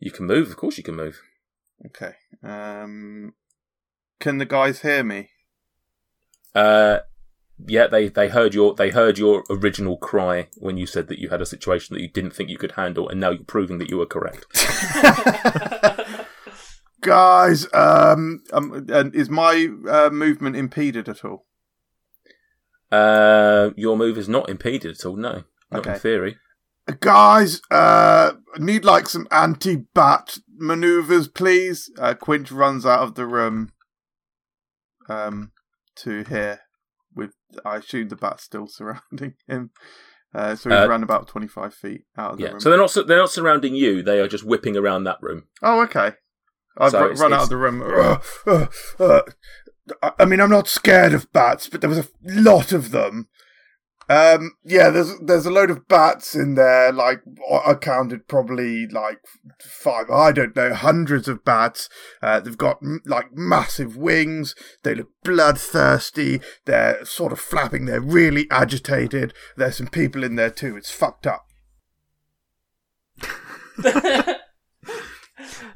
You 0.00 0.10
can 0.10 0.26
move, 0.26 0.50
of 0.50 0.56
course, 0.56 0.76
you 0.76 0.82
can 0.82 0.96
move. 0.96 1.20
Okay. 1.86 2.14
Um, 2.42 3.34
can 4.18 4.38
the 4.38 4.44
guys 4.44 4.80
hear 4.80 5.04
me? 5.04 5.28
Uh, 6.52 6.98
yeah, 7.64 7.86
they, 7.86 8.08
they 8.08 8.28
heard 8.28 8.52
your 8.52 8.74
they 8.74 8.90
heard 8.90 9.18
your 9.18 9.44
original 9.48 9.98
cry 9.98 10.48
when 10.56 10.78
you 10.78 10.86
said 10.86 11.06
that 11.06 11.20
you 11.20 11.28
had 11.28 11.40
a 11.40 11.46
situation 11.46 11.94
that 11.94 12.02
you 12.02 12.08
didn't 12.08 12.32
think 12.32 12.50
you 12.50 12.58
could 12.58 12.72
handle, 12.72 13.08
and 13.08 13.20
now 13.20 13.30
you're 13.30 13.44
proving 13.44 13.78
that 13.78 13.88
you 13.88 13.98
were 13.98 14.06
correct. 14.06 14.46
Guys, 17.00 17.66
um, 17.72 18.42
um 18.52 18.86
and 18.90 19.14
is 19.14 19.30
my 19.30 19.68
uh, 19.88 20.10
movement 20.10 20.56
impeded 20.56 21.08
at 21.08 21.24
all? 21.24 21.46
Uh, 22.90 23.70
your 23.76 23.96
move 23.96 24.16
is 24.18 24.28
not 24.28 24.48
impeded 24.48 24.96
at 24.98 25.04
all. 25.06 25.16
No, 25.16 25.44
not 25.70 25.86
in 25.86 25.94
theory. 25.96 26.36
Guys, 27.00 27.60
uh, 27.70 28.32
need 28.56 28.82
like 28.84 29.08
some 29.08 29.28
anti-bat 29.30 30.38
maneuvers, 30.56 31.28
please. 31.28 31.90
Uh, 31.98 32.14
Quinch 32.14 32.50
runs 32.50 32.86
out 32.86 33.00
of 33.00 33.14
the 33.14 33.26
room, 33.26 33.72
um, 35.08 35.52
to 35.96 36.24
here. 36.24 36.60
With 37.14 37.32
I 37.64 37.76
assume 37.76 38.08
the 38.08 38.16
bat's 38.16 38.44
still 38.44 38.66
surrounding 38.70 39.34
him. 39.46 39.70
Uh, 40.34 40.54
so 40.56 40.70
he's 40.70 40.78
Uh, 40.78 40.88
run 40.88 41.02
about 41.02 41.28
twenty-five 41.28 41.74
feet 41.74 42.02
out 42.16 42.32
of 42.32 42.38
the 42.38 42.44
room. 42.44 42.48
Yeah. 42.48 42.52
room. 42.52 42.60
So 42.60 42.70
they're 42.70 42.78
not 42.78 42.90
su- 42.90 43.04
they're 43.04 43.18
not 43.18 43.30
surrounding 43.30 43.74
you. 43.74 44.02
They 44.02 44.20
are 44.20 44.28
just 44.28 44.44
whipping 44.44 44.76
around 44.76 45.04
that 45.04 45.18
room. 45.20 45.44
Oh, 45.62 45.82
okay. 45.82 46.12
I've 46.78 46.92
So 46.92 47.00
ru- 47.00 47.06
it's- 47.06 47.20
run 47.20 47.32
out 47.32 47.42
of 47.44 47.48
the 47.48 47.56
room. 47.56 47.82
Uh, 47.82 48.18
uh, 48.46 48.66
uh, 48.98 49.22
I- 50.02 50.12
I 50.20 50.24
mean, 50.24 50.40
I'm 50.40 50.50
not 50.50 50.68
scared 50.68 51.14
of 51.14 51.32
bats, 51.32 51.68
but 51.68 51.80
there 51.80 51.90
was 51.90 51.98
a 51.98 52.08
lot 52.24 52.72
of 52.72 52.90
them. 52.90 53.28
Um, 54.10 54.52
yeah, 54.64 54.88
there's 54.88 55.12
there's 55.22 55.44
a 55.44 55.50
load 55.50 55.68
of 55.70 55.86
bats 55.86 56.34
in 56.34 56.54
there. 56.54 56.90
Like 56.92 57.20
I 57.66 57.74
counted 57.74 58.26
probably 58.26 58.86
like 58.86 59.18
five. 59.60 60.08
I 60.10 60.32
don't 60.32 60.56
know, 60.56 60.72
hundreds 60.72 61.28
of 61.28 61.44
bats. 61.44 61.90
Uh, 62.22 62.40
they've 62.40 62.56
got 62.56 62.78
m- 62.82 63.02
like 63.04 63.26
massive 63.34 63.98
wings. 63.98 64.54
They 64.82 64.94
look 64.94 65.10
bloodthirsty. 65.24 66.40
They're 66.64 67.04
sort 67.04 67.32
of 67.32 67.40
flapping. 67.40 67.84
They're 67.84 68.00
really 68.00 68.46
agitated. 68.50 69.34
There's 69.58 69.76
some 69.76 69.88
people 69.88 70.24
in 70.24 70.36
there 70.36 70.50
too. 70.50 70.74
It's 70.78 70.90
fucked 70.90 71.26
up. 71.26 71.44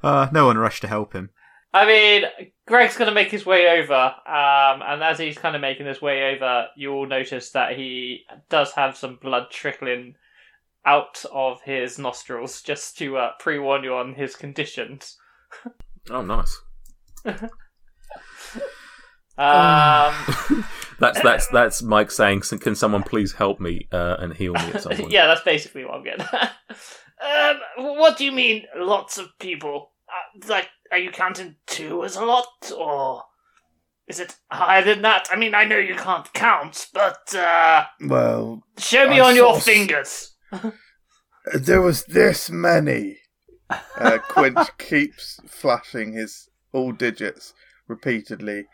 Uh, 0.03 0.29
no 0.33 0.47
one 0.47 0.59
rushed 0.59 0.83
to 0.83 0.89
help 0.89 1.13
him. 1.13 1.31
I 1.75 1.87
mean, 1.87 2.25
Greg's 2.67 2.97
going 2.99 3.09
to 3.09 3.15
make 3.15 3.31
his 3.31 3.47
way 3.47 3.81
over, 3.81 3.95
um, 3.95 4.83
and 4.87 5.03
as 5.03 5.19
he's 5.19 5.39
kind 5.39 5.55
of 5.57 5.63
making 5.63 5.87
his 5.87 6.03
way 6.03 6.35
over, 6.35 6.67
you 6.77 6.91
will 6.93 7.07
notice 7.07 7.51
that 7.53 7.77
he 7.79 8.25
does 8.51 8.73
have 8.73 8.97
some 8.97 9.17
blood 9.23 9.47
trickling 9.51 10.17
out 10.85 11.25
of 11.33 11.63
his 11.63 11.99
nostrils, 11.99 12.61
just 12.61 12.99
to 12.99 13.17
uh, 13.17 13.31
pre 13.39 13.59
warn 13.59 13.85
you 13.85 13.95
on 13.95 14.15
his 14.15 14.37
conditions. 14.37 15.17
Oh, 16.11 16.23
nice. 16.23 16.61
Um, 19.39 20.15
That's 20.99 21.21
that's 21.21 21.49
that's 21.49 21.83
Mike 21.83 22.11
saying, 22.13 22.43
"Can 22.43 22.77
someone 22.77 23.03
please 23.03 23.33
help 23.33 23.59
me 23.59 23.89
uh, 23.91 24.17
and 24.21 24.33
heal 24.35 24.53
me 24.53 24.61
at 24.73 24.83
some 24.83 24.93
point?" 24.97 25.11
yeah, 25.11 25.27
that's 25.27 25.41
basically 25.43 25.85
what 25.85 25.95
I'm 25.95 26.05
getting. 26.05 26.27
um, 26.31 27.97
what 27.97 28.17
do 28.19 28.25
you 28.25 28.31
mean, 28.31 28.65
lots 28.77 29.19
of 29.19 29.27
people? 29.41 29.91
Uh, 30.13 30.47
like, 30.49 30.69
are 30.91 30.99
you 30.99 31.11
counting 31.11 31.57
two 31.67 32.05
as 32.05 32.17
a 32.17 32.25
lot, 32.25 32.47
or 32.77 33.23
is 34.07 34.21
it 34.21 34.37
higher 34.51 34.83
than 34.85 35.03
that? 35.03 35.29
I 35.31 35.37
mean, 35.37 35.55
I 35.55 35.65
know 35.65 35.79
you 35.79 35.95
can't 35.95 36.31
count, 36.35 36.89
but 36.93 37.35
uh, 37.35 37.85
Well, 38.07 38.63
show 38.79 39.09
me 39.09 39.21
I 39.21 39.29
on 39.29 39.37
your 39.37 39.55
saw 39.55 39.59
s- 39.59 39.65
fingers. 39.65 40.37
There 41.55 41.83
was 41.83 42.05
this 42.05 42.51
many. 42.51 43.19
Uh, 43.99 44.19
Quinch 44.29 44.69
keeps 44.79 45.41
flashing 45.49 46.13
his 46.13 46.49
all 46.73 46.93
digits 46.93 47.53
repeatedly, 47.89 48.67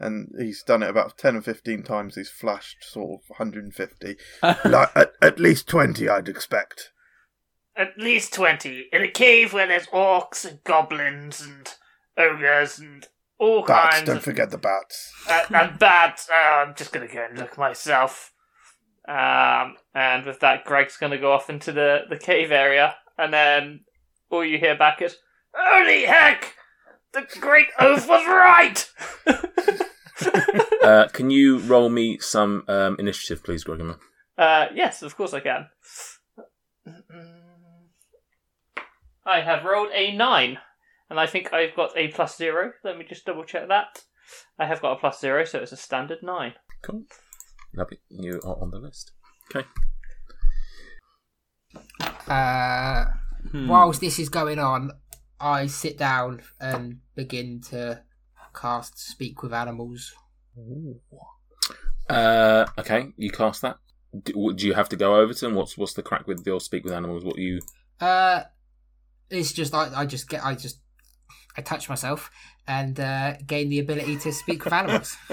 and 0.00 0.28
he's 0.38 0.62
done 0.62 0.82
it 0.82 0.88
about 0.88 1.18
10 1.18 1.36
or 1.36 1.42
15 1.42 1.82
times. 1.82 2.14
He's 2.14 2.30
flashed 2.30 2.82
sort 2.82 3.20
of 3.20 3.28
150. 3.28 4.16
like, 4.42 4.88
at, 4.96 5.12
at 5.20 5.38
least 5.38 5.68
20, 5.68 6.08
I'd 6.08 6.28
expect. 6.28 6.92
At 7.76 7.98
least 7.98 8.32
twenty 8.32 8.86
in 8.92 9.02
a 9.02 9.08
cave 9.08 9.52
where 9.52 9.66
there's 9.66 9.86
orcs 9.88 10.44
and 10.48 10.62
goblins 10.64 11.40
and 11.40 11.72
ogres 12.16 12.78
and 12.78 13.06
all 13.38 13.64
Bats, 13.64 13.96
kinds 13.96 14.06
don't 14.06 14.16
of 14.18 14.22
forget 14.22 14.50
the 14.50 14.58
bats. 14.58 15.12
uh, 15.28 15.44
and 15.50 15.78
bats. 15.78 16.28
Uh, 16.30 16.34
I'm 16.66 16.74
just 16.76 16.92
gonna 16.92 17.08
go 17.08 17.26
and 17.28 17.38
look 17.38 17.58
myself. 17.58 18.32
Um, 19.08 19.76
and 19.94 20.24
with 20.24 20.40
that, 20.40 20.64
Greg's 20.64 20.96
gonna 20.96 21.18
go 21.18 21.32
off 21.32 21.50
into 21.50 21.72
the, 21.72 22.02
the 22.08 22.16
cave 22.16 22.52
area, 22.52 22.94
and 23.18 23.32
then 23.34 23.80
all 24.30 24.44
you 24.44 24.58
hear 24.58 24.76
back 24.76 25.02
is, 25.02 25.16
"Holy 25.54 26.04
heck! 26.04 26.54
The 27.12 27.26
great 27.40 27.66
oath 27.80 28.08
was 28.08 28.24
right." 28.26 28.88
Uh, 30.82 31.08
can 31.08 31.30
you 31.30 31.58
roll 31.60 31.88
me 31.88 32.18
some 32.18 32.62
um, 32.68 32.94
initiative, 32.98 33.42
please, 33.42 33.64
Gregory? 33.64 33.94
uh, 34.36 34.66
yes, 34.74 35.02
of 35.02 35.16
course 35.16 35.32
I 35.32 35.40
can. 35.40 35.66
I 39.26 39.40
have 39.40 39.64
rolled 39.64 39.90
a 39.92 40.14
nine, 40.16 40.58
and 41.10 41.18
I 41.18 41.26
think 41.26 41.52
I've 41.52 41.74
got 41.74 41.96
a 41.96 42.08
plus 42.08 42.36
zero. 42.36 42.72
Let 42.84 42.98
me 42.98 43.04
just 43.08 43.24
double 43.24 43.44
check 43.44 43.68
that. 43.68 44.02
I 44.58 44.66
have 44.66 44.80
got 44.82 44.92
a 44.92 45.00
plus 45.00 45.20
zero, 45.20 45.44
so 45.44 45.58
it's 45.60 45.72
a 45.72 45.76
standard 45.76 46.22
nine. 46.22 46.54
Cool. 46.82 47.04
Lovely. 47.74 47.98
You 48.08 48.40
are 48.44 48.60
on 48.60 48.70
the 48.70 48.78
list. 48.78 49.12
Okay. 49.54 49.66
Uh, 52.26 53.04
Hmm. 53.50 53.68
Whilst 53.68 54.00
this 54.00 54.18
is 54.18 54.28
going 54.28 54.58
on, 54.58 54.90
I 55.38 55.66
sit 55.66 55.98
down 55.98 56.42
and 56.60 57.00
begin 57.14 57.60
to 57.70 58.02
cast 58.54 58.98
Speak 58.98 59.42
with 59.42 59.52
Animals. 59.52 60.14
Uh, 62.08 62.64
okay, 62.78 63.08
you 63.16 63.30
cast 63.30 63.62
that. 63.62 63.76
Do, 64.22 64.54
do 64.54 64.66
you 64.66 64.74
have 64.74 64.88
to 64.90 64.96
go 64.96 65.16
over 65.16 65.34
to 65.34 65.40
them? 65.40 65.54
What's 65.54 65.76
what's 65.76 65.92
the 65.94 66.02
crack 66.02 66.26
with 66.26 66.46
your 66.46 66.60
speak 66.60 66.84
with 66.84 66.92
animals? 66.92 67.24
What 67.24 67.36
you? 67.38 67.60
Uh, 68.00 68.44
it's 69.34 69.52
just 69.52 69.74
I, 69.74 69.90
I 69.94 70.06
just 70.06 70.28
get 70.28 70.44
I 70.44 70.54
just 70.54 70.78
I 71.56 71.62
touch 71.62 71.88
myself 71.88 72.30
and 72.66 72.98
uh, 72.98 73.34
gain 73.46 73.68
the 73.68 73.78
ability 73.80 74.16
to 74.18 74.32
speak 74.32 74.64
with 74.64 74.72
animals. 74.72 75.16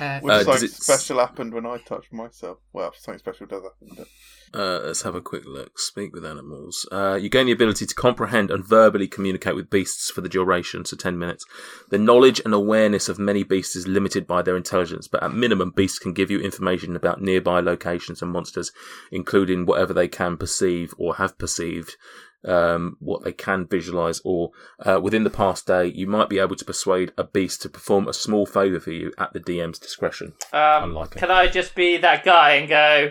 Uh, 0.00 0.20
Which 0.20 0.32
Uh, 0.32 0.44
something 0.44 0.64
it- 0.64 0.70
special 0.70 1.18
happened 1.18 1.52
when 1.52 1.66
I 1.66 1.78
touched 1.78 2.12
myself. 2.12 2.58
Well, 2.72 2.92
something 2.96 3.18
special 3.18 3.46
does 3.48 3.64
happen. 3.64 4.06
Uh, 4.54 4.80
let's 4.84 5.02
have 5.02 5.14
a 5.14 5.20
quick 5.20 5.44
look. 5.44 5.78
Speak 5.78 6.14
with 6.14 6.24
animals. 6.24 6.88
Uh, 6.90 7.18
you 7.20 7.28
gain 7.28 7.46
the 7.46 7.52
ability 7.52 7.86
to 7.86 7.94
comprehend 7.94 8.50
and 8.50 8.64
verbally 8.64 9.06
communicate 9.06 9.54
with 9.54 9.70
beasts 9.70 10.10
for 10.10 10.20
the 10.20 10.28
duration, 10.28 10.84
so 10.84 10.96
10 10.96 11.18
minutes. 11.18 11.44
The 11.90 11.98
knowledge 11.98 12.40
and 12.44 12.54
awareness 12.54 13.08
of 13.08 13.18
many 13.18 13.42
beasts 13.42 13.76
is 13.76 13.86
limited 13.86 14.26
by 14.26 14.42
their 14.42 14.56
intelligence, 14.56 15.08
but 15.08 15.22
at 15.22 15.34
minimum, 15.34 15.72
beasts 15.74 15.98
can 15.98 16.12
give 16.12 16.30
you 16.30 16.40
information 16.40 16.96
about 16.96 17.20
nearby 17.20 17.60
locations 17.60 18.22
and 18.22 18.30
monsters, 18.30 18.72
including 19.12 19.66
whatever 19.66 19.92
they 19.92 20.08
can 20.08 20.36
perceive 20.36 20.94
or 20.98 21.16
have 21.16 21.38
perceived, 21.38 21.96
um, 22.44 22.96
what 23.00 23.24
they 23.24 23.32
can 23.32 23.66
visualize, 23.66 24.20
or 24.24 24.50
uh, 24.84 25.00
within 25.02 25.24
the 25.24 25.30
past 25.30 25.66
day, 25.66 25.86
you 25.86 26.06
might 26.06 26.28
be 26.28 26.38
able 26.38 26.56
to 26.56 26.64
persuade 26.64 27.12
a 27.18 27.24
beast 27.24 27.62
to 27.62 27.68
perform 27.68 28.08
a 28.08 28.12
small 28.12 28.46
favor 28.46 28.80
for 28.80 28.92
you 28.92 29.12
at 29.18 29.32
the 29.32 29.40
DM's 29.40 29.78
discretion. 29.78 30.34
Um, 30.52 31.06
can 31.10 31.30
I 31.30 31.48
just 31.48 31.74
be 31.74 31.96
that 31.98 32.24
guy 32.24 32.52
and 32.52 32.68
go, 32.68 33.10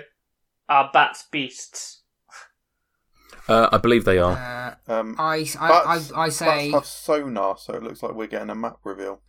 "Are 0.70 0.90
bats 0.94 1.26
beasts?" 1.32 2.04
Uh, 3.48 3.70
I 3.72 3.78
believe 3.78 4.04
they 4.06 4.18
are. 4.20 4.34
uh, 4.88 4.92
Um, 4.92 5.16
I, 5.18 5.46
I, 5.60 5.70
bats, 5.70 6.12
I, 6.12 6.22
I 6.24 6.30
say 6.30 6.72
bats 6.72 6.74
have 6.74 6.86
sonar, 6.86 7.58
so 7.58 7.74
it 7.76 7.84
looks 7.84 8.04
like 8.04 8.14
we're 8.14 8.28
getting 8.28 8.50
a 8.50 8.56
map 8.56 8.78
reveal. 8.84 9.22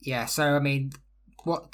yeah. 0.00 0.24
So 0.26 0.56
I 0.56 0.58
mean, 0.60 0.92
what 1.44 1.66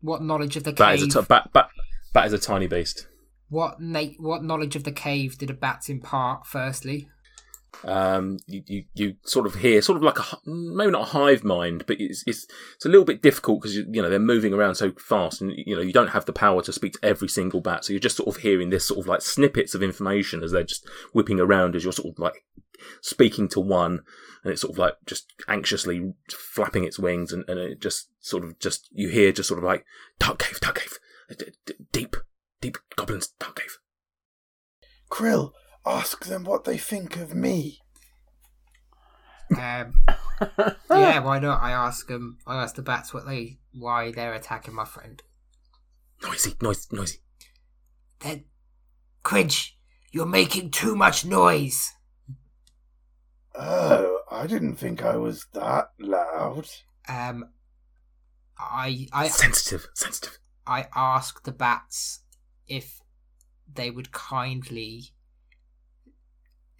what 0.00 0.22
knowledge 0.22 0.56
of 0.56 0.64
the 0.64 0.72
Bat 0.72 0.98
cave? 0.98 1.08
is 1.08 1.14
a 1.16 1.20
t- 1.22 1.26
bat, 1.28 1.52
bat, 1.52 1.68
bat 2.12 2.26
is 2.26 2.32
a 2.32 2.38
tiny 2.38 2.66
beast. 2.68 3.08
what 3.48 3.80
na- 3.80 4.14
what 4.18 4.44
knowledge 4.44 4.76
of 4.76 4.84
the 4.84 4.92
cave 4.92 5.36
did 5.38 5.50
a 5.50 5.54
bat 5.54 5.88
impart? 5.88 6.46
Firstly, 6.46 7.08
um, 7.84 8.38
you, 8.46 8.62
you, 8.66 8.84
you 8.94 9.16
sort 9.24 9.46
of 9.46 9.56
hear 9.56 9.80
sort 9.82 9.96
of 9.96 10.02
like 10.02 10.18
a 10.18 10.36
maybe 10.46 10.90
not 10.90 11.02
a 11.02 11.12
hive 11.12 11.44
mind, 11.44 11.84
but 11.86 12.00
it's 12.00 12.24
it's, 12.26 12.46
it's 12.76 12.84
a 12.84 12.88
little 12.88 13.04
bit 13.04 13.22
difficult 13.22 13.60
because 13.60 13.76
you, 13.76 13.86
you 13.90 14.02
know 14.02 14.08
they're 14.08 14.18
moving 14.18 14.52
around 14.52 14.76
so 14.76 14.92
fast, 14.98 15.40
and 15.40 15.52
you 15.56 15.76
know 15.76 15.82
you 15.82 15.92
don't 15.92 16.10
have 16.10 16.24
the 16.24 16.32
power 16.32 16.62
to 16.62 16.72
speak 16.72 16.94
to 16.94 17.04
every 17.04 17.28
single 17.28 17.60
bat, 17.60 17.84
so 17.84 17.92
you're 17.92 18.00
just 18.00 18.16
sort 18.16 18.28
of 18.28 18.42
hearing 18.42 18.70
this 18.70 18.88
sort 18.88 19.00
of 19.00 19.06
like 19.06 19.22
snippets 19.22 19.74
of 19.74 19.82
information 19.82 20.42
as 20.42 20.52
they're 20.52 20.64
just 20.64 20.88
whipping 21.12 21.40
around 21.40 21.76
as 21.76 21.84
you're 21.84 21.92
sort 21.92 22.12
of 22.14 22.18
like 22.18 22.44
speaking 23.00 23.48
to 23.48 23.60
one, 23.60 24.00
and 24.42 24.52
it's 24.52 24.62
sort 24.62 24.72
of 24.72 24.78
like 24.78 24.94
just 25.06 25.32
anxiously 25.48 26.12
flapping 26.30 26.84
its 26.84 26.98
wings, 26.98 27.32
and, 27.32 27.44
and 27.48 27.58
it 27.58 27.80
just 27.80 28.08
sort 28.20 28.44
of 28.44 28.58
just 28.58 28.88
you 28.92 29.08
hear 29.08 29.32
just 29.32 29.48
sort 29.48 29.58
of 29.58 29.64
like 29.64 29.84
dark 30.18 30.38
cave, 30.38 30.60
dark 30.60 30.80
cave, 30.80 30.98
deep, 31.92 32.16
deep 32.60 32.78
goblins, 32.96 33.28
dark 33.38 33.60
cave. 33.60 33.78
Krill, 35.10 35.52
ask 35.86 36.24
them 36.24 36.44
what 36.44 36.64
they 36.64 36.76
think 36.76 37.16
of 37.16 37.34
me. 37.34 37.80
um, 39.56 39.94
yeah, 40.90 41.20
why 41.20 41.38
not? 41.38 41.62
I 41.62 41.70
ask 41.70 42.08
them. 42.08 42.38
I 42.46 42.62
ask 42.62 42.74
the 42.74 42.82
bats 42.82 43.14
what 43.14 43.26
they 43.26 43.58
why 43.72 44.10
they're 44.10 44.34
attacking 44.34 44.74
my 44.74 44.84
friend. 44.84 45.22
Noisy, 46.22 46.54
noisy, 46.60 46.88
noisy. 46.90 47.18
Then, 48.20 48.44
Quinch, 49.22 49.78
you're 50.10 50.26
making 50.26 50.70
too 50.70 50.96
much 50.96 51.24
noise. 51.24 51.92
Oh, 53.54 54.20
I 54.30 54.46
didn't 54.46 54.76
think 54.76 55.04
I 55.04 55.16
was 55.16 55.46
that 55.54 55.90
loud. 55.98 56.68
Um, 57.08 57.50
I 58.58 59.06
I 59.12 59.28
Sensitive, 59.28 59.88
sensitive. 59.94 60.38
I 60.66 60.86
ask 60.94 61.44
the 61.44 61.52
bats 61.52 62.22
if 62.66 63.00
they 63.72 63.90
would 63.90 64.10
kindly 64.10 65.12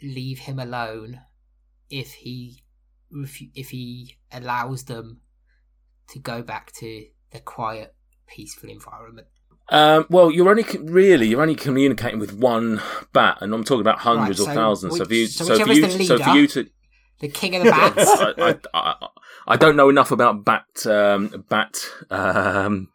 leave 0.02 0.40
him 0.40 0.58
alone 0.58 1.20
if 1.90 2.12
he 2.14 2.62
refu- 3.12 3.50
if 3.54 3.70
he 3.70 4.16
allows 4.32 4.84
them 4.84 5.20
to 6.08 6.18
go 6.18 6.42
back 6.42 6.72
to 6.72 7.06
the 7.30 7.40
quiet, 7.40 7.94
peaceful 8.26 8.70
environment. 8.70 9.26
Um, 9.68 10.06
well, 10.08 10.30
you're 10.30 10.48
only 10.48 10.64
really 10.80 11.26
you're 11.28 11.42
only 11.42 11.56
communicating 11.56 12.20
with 12.20 12.32
one 12.32 12.80
bat, 13.12 13.38
and 13.40 13.52
I'm 13.52 13.64
talking 13.64 13.80
about 13.80 13.98
hundreds 13.98 14.38
Right, 14.40 14.48
or 14.48 14.50
so 14.50 14.54
thousands. 14.54 14.92
So, 14.94 15.00
which- 15.00 15.08
for 15.08 15.14
you, 15.14 15.26
so 15.26 15.44
so, 15.44 15.64
for 15.64 15.72
you, 15.72 15.86
the 15.86 16.04
so 16.04 16.18
for 16.18 16.30
you 16.36 16.46
to, 16.48 16.68
The 17.20 17.28
king 17.28 17.56
of 17.56 17.64
the 17.64 17.70
bats. 17.72 18.08
I, 18.08 18.32
I, 18.38 18.56
I, 18.74 19.08
I 19.48 19.56
don't 19.56 19.76
know 19.76 19.88
enough 19.88 20.10
about 20.12 20.44
bat 20.44 20.64
um, 20.86 21.44
bat 21.48 21.84
um, 22.10 22.88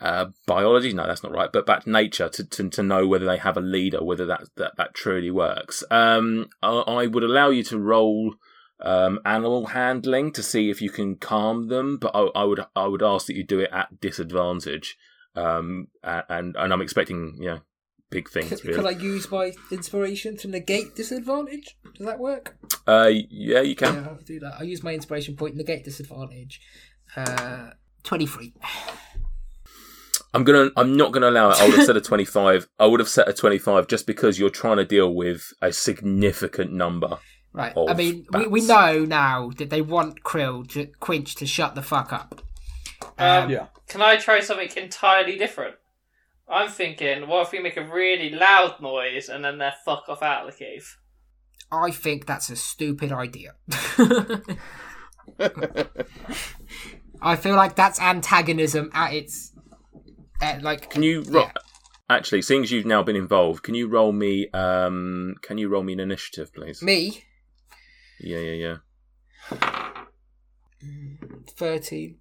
uh, 0.00 0.26
biology. 0.46 0.92
No, 0.92 1.06
that's 1.06 1.22
not 1.22 1.32
right. 1.32 1.50
But 1.52 1.66
bat 1.66 1.86
nature 1.86 2.28
to, 2.28 2.44
to, 2.44 2.68
to 2.68 2.82
know 2.82 3.06
whether 3.06 3.26
they 3.26 3.38
have 3.38 3.56
a 3.56 3.62
leader, 3.62 4.02
whether 4.02 4.26
that 4.26 4.44
that, 4.56 4.76
that 4.76 4.94
truly 4.94 5.30
works. 5.30 5.82
Um, 5.90 6.48
I, 6.62 6.70
I 6.70 7.06
would 7.06 7.24
allow 7.24 7.50
you 7.50 7.62
to 7.64 7.78
roll 7.78 8.34
um, 8.80 9.20
animal 9.24 9.66
handling 9.66 10.32
to 10.32 10.42
see 10.42 10.70
if 10.70 10.82
you 10.82 10.90
can 10.90 11.16
calm 11.16 11.68
them, 11.68 11.96
but 11.96 12.12
I, 12.14 12.28
I 12.34 12.44
would 12.44 12.60
I 12.74 12.86
would 12.86 13.02
ask 13.02 13.26
that 13.26 13.36
you 13.36 13.44
do 13.44 13.60
it 13.60 13.70
at 13.72 14.00
disadvantage. 14.00 14.96
Um, 15.34 15.88
and 16.02 16.56
and 16.56 16.72
I'm 16.72 16.82
expecting 16.82 17.36
you 17.38 17.46
know 17.46 17.60
big 18.10 18.28
things. 18.28 18.48
Can, 18.48 18.58
Really. 18.68 18.74
can 18.74 18.86
I 18.86 19.02
use 19.02 19.30
my 19.30 19.52
inspiration 19.70 20.36
to 20.38 20.48
negate 20.48 20.94
disadvantage? 20.94 21.76
Does 21.96 22.06
that 22.06 22.18
work? 22.18 22.56
Uh, 22.86 23.10
yeah, 23.30 23.60
you 23.60 23.74
can. 23.74 23.94
Yeah, 23.94 24.08
I'll 24.10 24.16
do 24.16 24.40
that. 24.40 24.56
I 24.60 24.62
use 24.62 24.82
my 24.82 24.94
inspiration 24.94 25.36
point 25.36 25.56
negate 25.56 25.84
disadvantage. 25.84 26.60
Uh, 27.16 27.70
Twenty-three. 28.02 28.54
I'm 30.36 30.44
gonna. 30.44 30.70
I'm 30.76 30.94
not 30.98 31.12
gonna 31.12 31.30
allow 31.30 31.48
it. 31.48 31.58
I 31.62 31.64
would 31.64 31.76
have 31.76 31.86
set 31.86 31.96
a 31.96 32.00
25. 32.02 32.68
I 32.78 32.84
would 32.84 33.00
have 33.00 33.08
set 33.08 33.26
a 33.26 33.32
25 33.32 33.86
just 33.86 34.06
because 34.06 34.38
you're 34.38 34.50
trying 34.50 34.76
to 34.76 34.84
deal 34.84 35.14
with 35.14 35.54
a 35.62 35.72
significant 35.72 36.74
number. 36.74 37.18
Right. 37.54 37.72
Of 37.74 37.88
I 37.88 37.94
mean, 37.94 38.26
we, 38.34 38.46
we 38.46 38.60
know 38.60 39.06
now 39.06 39.50
that 39.56 39.70
they 39.70 39.80
want 39.80 40.24
Krill 40.24 40.68
to 40.72 40.88
Quinch 41.00 41.36
to 41.36 41.46
shut 41.46 41.74
the 41.74 41.80
fuck 41.80 42.12
up. 42.12 42.42
Um, 43.16 43.48
Yeah. 43.48 43.68
Can 43.88 44.02
I 44.02 44.16
try 44.16 44.40
something 44.40 44.68
entirely 44.76 45.38
different? 45.38 45.76
I'm 46.46 46.68
thinking, 46.68 47.28
what 47.28 47.46
if 47.46 47.52
we 47.52 47.60
make 47.60 47.78
a 47.78 47.82
really 47.82 48.28
loud 48.28 48.78
noise 48.82 49.30
and 49.30 49.42
then 49.42 49.56
they 49.56 49.70
fuck 49.86 50.04
off 50.08 50.22
out 50.22 50.46
of 50.46 50.52
the 50.52 50.58
cave? 50.58 50.98
I 51.72 51.92
think 51.92 52.26
that's 52.26 52.50
a 52.50 52.56
stupid 52.56 53.10
idea. 53.10 53.54
I 57.22 57.36
feel 57.36 57.56
like 57.56 57.74
that's 57.74 57.98
antagonism 58.00 58.90
at 58.92 59.14
its 59.14 59.52
at 60.40 60.62
like. 60.62 60.90
Can 60.90 61.02
you 61.02 61.22
ro- 61.22 61.42
Yeah. 61.42 61.52
actually, 62.10 62.42
seeing 62.42 62.62
as 62.62 62.70
you've 62.70 62.86
now 62.86 63.02
been 63.02 63.16
involved, 63.16 63.62
can 63.62 63.74
you 63.74 63.88
roll 63.88 64.12
me? 64.12 64.48
Um, 64.50 65.34
can 65.42 65.58
you 65.58 65.68
roll 65.68 65.82
me 65.82 65.92
an 65.92 66.00
initiative, 66.00 66.52
please? 66.54 66.82
me? 66.82 67.24
Yeah, 68.20 68.38
yeah, 68.38 68.76
yeah. 69.52 69.96
Thirteen. 71.56 72.18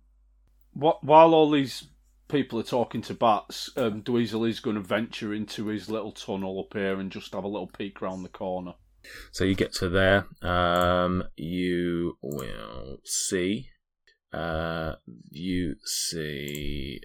Wh- 0.73 1.01
While 1.03 1.33
all 1.33 1.49
these 1.51 1.87
people 2.27 2.59
are 2.59 2.63
talking 2.63 3.01
to 3.03 3.13
bats, 3.13 3.69
um, 3.77 4.01
Dweezil 4.01 4.47
is 4.49 4.59
going 4.59 4.75
to 4.75 4.81
venture 4.81 5.33
into 5.33 5.67
his 5.67 5.89
little 5.89 6.11
tunnel 6.11 6.59
up 6.59 6.73
here 6.77 6.99
and 6.99 7.11
just 7.11 7.33
have 7.33 7.43
a 7.43 7.47
little 7.47 7.67
peek 7.67 8.01
round 8.01 8.25
the 8.25 8.29
corner. 8.29 8.73
So 9.31 9.43
you 9.43 9.53
get 9.55 9.71
to 9.73 9.89
there. 9.89 10.25
Um, 10.41 11.23
you 11.35 12.17
will 12.21 12.97
see. 13.03 13.69
Uh, 14.33 14.95
you 15.29 15.75
see 15.85 16.99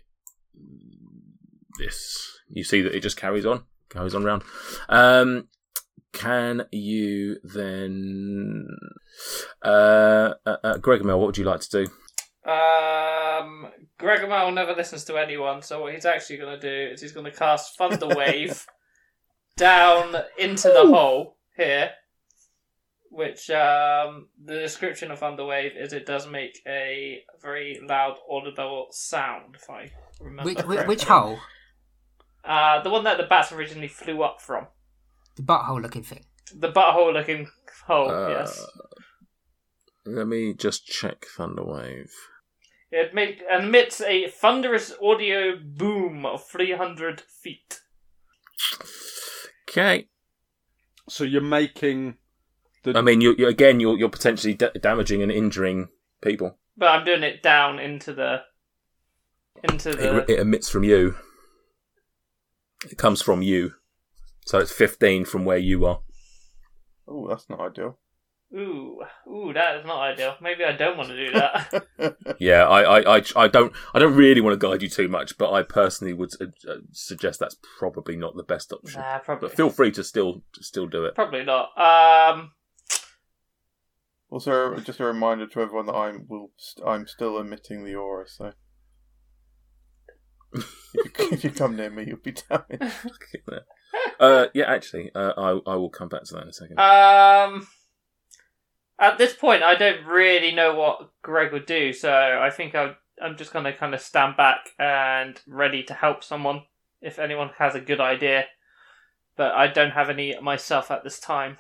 this. 1.79 2.39
You 2.49 2.65
see 2.65 2.83
that 2.83 2.95
it 2.95 3.01
just 3.01 3.17
carries 3.17 3.47
on, 3.47 3.65
carries 3.89 4.15
on 4.15 4.25
round. 4.25 4.43
Um, 4.89 5.49
can 6.13 6.67
you 6.73 7.37
then, 7.45 8.67
uh, 9.63 10.35
uh, 10.45 10.57
uh 10.63 10.79
what 10.83 11.19
would 11.19 11.39
you 11.39 11.45
like 11.45 11.61
to 11.61 11.85
do? 11.85 12.51
Um, 12.51 13.69
Gregomel 13.99 14.53
never 14.53 14.75
listens 14.75 15.05
to 15.05 15.17
anyone, 15.17 15.63
so 15.63 15.83
what 15.83 15.95
he's 15.95 16.07
actually 16.07 16.39
going 16.39 16.59
to 16.59 16.61
do 16.61 16.93
is 16.93 17.01
he's 17.01 17.13
going 17.13 17.31
to 17.31 17.37
cast 17.37 17.77
Thunder 17.77 18.09
Wave 18.09 18.67
down 19.57 20.17
into 20.39 20.69
the 20.69 20.87
hole 20.87 21.37
here. 21.57 21.91
Which 23.11 23.51
um, 23.51 24.29
the 24.43 24.55
description 24.55 25.11
of 25.11 25.19
Thunderwave 25.19 25.73
is 25.77 25.93
it 25.93 26.07
does 26.07 26.29
make 26.29 26.61
a 26.67 27.25
very 27.43 27.81
loud, 27.83 28.15
audible 28.31 28.87
sound. 28.93 29.57
If 29.57 29.69
I 29.69 29.91
remember 30.21 30.49
Which, 30.49 30.65
which, 30.65 30.87
which 30.87 31.05
hole? 31.05 31.39
Uh, 32.45 32.81
the 32.83 32.91
one 32.91 33.05
that 33.05 33.19
the 33.19 33.25
bats 33.25 33.51
originally 33.51 33.89
flew 33.89 34.23
up 34.23 34.41
from. 34.41 34.69
The 35.35 35.43
butthole 35.43 35.83
looking 35.83 36.05
thing. 36.05 36.25
The 36.55 36.71
butthole 36.71 37.13
looking 37.13 37.49
hole. 37.87 38.11
Uh, 38.11 38.29
yes. 38.29 38.65
Let 40.07 40.29
me 40.29 40.55
just 40.55 40.87
check 40.87 41.27
Thunderwave. 41.37 42.11
It 42.93 43.15
make, 43.15 43.43
emits 43.51 44.01
a 44.01 44.29
thunderous 44.29 44.93
audio 45.03 45.57
boom 45.57 46.27
of 46.27 46.45
300 46.47 47.21
feet. 47.21 47.81
Okay. 49.69 50.09
So 51.09 51.25
you're 51.25 51.41
making 51.41 52.17
the. 52.83 52.97
I 52.97 53.03
mean, 53.03 53.21
you, 53.21 53.35
you 53.39 53.49
again, 53.49 53.81
you're 53.81 53.99
you're 53.99 54.09
potentially 54.09 54.55
da- 54.55 54.73
damaging 54.81 55.23
and 55.23 55.31
injuring 55.33 55.89
people. 56.23 56.59
But 56.77 56.89
I'm 56.89 57.05
doing 57.05 57.23
it 57.23 57.43
down 57.43 57.79
into 57.79 58.13
the. 58.13 58.43
Into 59.65 59.93
the. 59.95 60.19
It, 60.19 60.31
it 60.31 60.39
emits 60.41 60.69
from 60.69 60.85
you. 60.85 61.17
It 62.91 62.97
comes 62.97 63.21
from 63.21 63.43
you, 63.43 63.75
so 64.47 64.59
it's 64.59 64.73
fifteen 64.73 65.25
from 65.25 65.45
where 65.45 65.59
you 65.59 65.85
are. 65.85 66.01
Oh, 67.07 67.29
that's 67.29 67.49
not 67.51 67.61
ideal. 67.61 67.99
Ooh, 68.53 69.01
ooh, 69.29 69.53
that 69.53 69.77
is 69.77 69.87
not 69.87 70.01
ideal. 70.01 70.35
Maybe 70.41 70.65
I 70.65 70.73
don't 70.73 70.97
want 70.97 71.11
to 71.11 71.27
do 71.27 71.33
that. 71.33 71.87
Yeah, 72.41 72.67
I, 72.67 72.99
I, 72.99 73.19
I, 73.19 73.23
I 73.37 73.49
don't, 73.49 73.73
I 73.93 73.99
don't 73.99 74.17
really 74.17 74.41
want 74.41 74.59
to 74.59 74.67
guide 74.67 74.81
you 74.83 74.89
too 74.89 75.09
much, 75.09 75.37
but 75.37 75.53
I 75.53 75.63
personally 75.63 76.15
would 76.15 76.31
uh, 76.41 76.47
uh, 76.69 76.77
suggest 76.91 77.39
that's 77.39 77.57
probably 77.79 78.17
not 78.17 78.35
the 78.35 78.43
best 78.43 78.73
option. 78.73 79.01
nah, 79.01 79.19
probably. 79.19 79.49
But 79.49 79.57
feel 79.57 79.69
free 79.71 79.91
to 79.93 80.03
still, 80.03 80.43
still 80.55 80.87
do 80.87 81.05
it. 81.05 81.15
Probably 81.15 81.45
not. 81.45 81.69
Um, 81.79 82.53
Also, 84.31 84.77
just 84.77 85.01
a 85.01 85.05
reminder 85.05 85.47
to 85.47 85.61
everyone 85.61 85.87
that 85.87 85.95
I'm 85.95 86.27
will 86.29 86.53
st- 86.57 86.87
I'm 86.87 87.07
still 87.07 87.39
emitting 87.39 87.85
the 87.85 87.97
aura. 87.97 88.29
So 88.29 88.53
if 90.53 90.65
you, 90.95 91.29
if 91.33 91.45
you 91.45 91.51
come 91.51 91.77
near 91.77 91.91
me, 91.91 92.05
you'll 92.07 92.19
be 92.19 92.33
damaged. 92.33 92.95
uh, 94.21 94.47
yeah, 94.55 94.67
actually, 94.67 95.11
uh, 95.15 95.33
I, 95.37 95.73
I 95.73 95.75
will 95.75 95.91
come 95.91 96.09
back 96.09 96.25
to 96.25 96.35
that 96.35 96.43
in 96.45 96.49
a 96.49 96.53
second. 96.53 96.79
um, 96.79 97.67
at 99.01 99.19
this 99.19 99.33
point, 99.33 99.63
I 99.63 99.75
don't 99.75 100.07
really 100.07 100.53
know 100.53 100.75
what 100.75 101.11
Greg 101.23 101.53
would 101.53 101.67
do, 101.67 101.93
so 101.93 102.13
I 102.13 102.51
think 102.51 102.75
I'll, 102.75 102.95
I'm 103.21 103.37
just 103.37 103.53
going 103.53 103.65
to 103.65 103.73
kind 103.73 103.95
of 103.95 104.01
stand 104.01 104.37
back 104.37 104.71
and 104.79 105.41
ready 105.49 105.83
to 105.85 105.95
help 105.95 106.23
someone 106.23 106.63
if 107.01 107.19
anyone 107.19 107.51
has 107.59 107.75
a 107.75 107.81
good 107.81 108.01
idea. 108.01 108.45
But 109.37 109.55
I 109.55 109.69
don't 109.69 109.93
have 109.93 110.11
any 110.11 110.39
myself 110.41 110.91
at 110.91 111.03
this 111.03 111.19
time. 111.19 111.57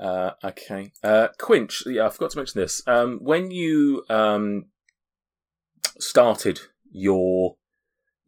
Uh, 0.00 0.32
okay. 0.44 0.92
Uh, 1.02 1.28
Quinch, 1.38 1.82
yeah, 1.86 2.06
I 2.06 2.10
forgot 2.10 2.30
to 2.30 2.38
mention 2.38 2.60
this. 2.60 2.82
Um, 2.86 3.18
when 3.20 3.50
you 3.50 4.04
um, 4.08 4.66
started 5.98 6.60
your 6.90 7.56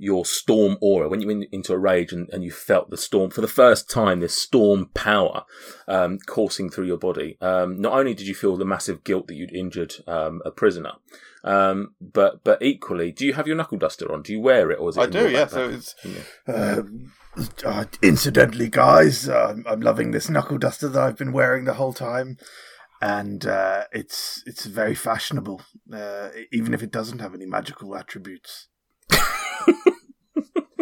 your 0.01 0.25
storm 0.25 0.79
aura, 0.81 1.09
when 1.11 1.21
you 1.21 1.27
went 1.27 1.45
into 1.53 1.75
a 1.75 1.79
rage 1.79 2.11
and, 2.11 2.29
and 2.31 2.43
you 2.43 2.51
felt 2.51 2.89
the 2.89 2.97
storm 2.97 3.31
for 3.31 3.43
the 3.43 3.47
first 3.47 3.91
time, 3.91 4.21
this 4.21 4.35
storm 4.35 4.87
power 4.95 5.45
um, 5.87 6.19
coursing 6.27 6.71
through 6.71 6.87
your 6.87 6.97
body, 6.97 7.37
um, 7.43 7.79
not 7.79 7.93
only 7.93 8.15
did 8.15 8.27
you 8.27 8.35
feel 8.35 8.57
the 8.57 8.65
massive 8.65 9.05
guilt 9.05 9.27
that 9.27 9.35
you'd 9.35 9.55
injured 9.55 9.97
um, 10.07 10.41
a 10.47 10.51
prisoner, 10.51 10.93
um, 11.45 11.95
but 12.01 12.43
but 12.45 12.63
equally, 12.63 13.13
do 13.13 13.27
you 13.27 13.35
have 13.35 13.47
your 13.47 13.57
knuckle 13.57 13.77
duster 13.77 14.11
on? 14.11 14.23
Do 14.23 14.33
you 14.33 14.41
wear 14.41 14.71
it, 14.71 14.81
or 14.81 14.89
is 14.89 14.97
it? 14.97 15.01
I 15.01 15.07
do, 15.07 15.31
yeah. 15.31 15.47
So 15.47 15.69
it's 15.69 15.95
Yeah. 16.03 16.55
Um, 16.55 17.13
uh, 17.65 17.85
incidentally, 18.03 18.69
guys, 18.69 19.29
uh, 19.29 19.55
I'm 19.67 19.81
loving 19.81 20.11
this 20.11 20.31
knuckle 20.31 20.59
duster 20.59 20.89
that 20.89 21.03
I've 21.03 21.19
been 21.19 21.33
wearing 21.33 21.65
the 21.67 21.75
whole 21.75 21.93
time, 21.93 22.39
and 23.03 23.47
uh, 23.47 23.85
it's 23.93 24.43
it's 24.47 24.65
very 24.65 24.95
fashionable, 24.95 25.61
uh, 25.93 26.31
even 26.53 26.73
if 26.73 26.83
it 26.83 26.91
doesn't 26.91 27.21
have 27.21 27.35
any 27.35 27.47
magical 27.47 27.95
attributes. 27.95 28.69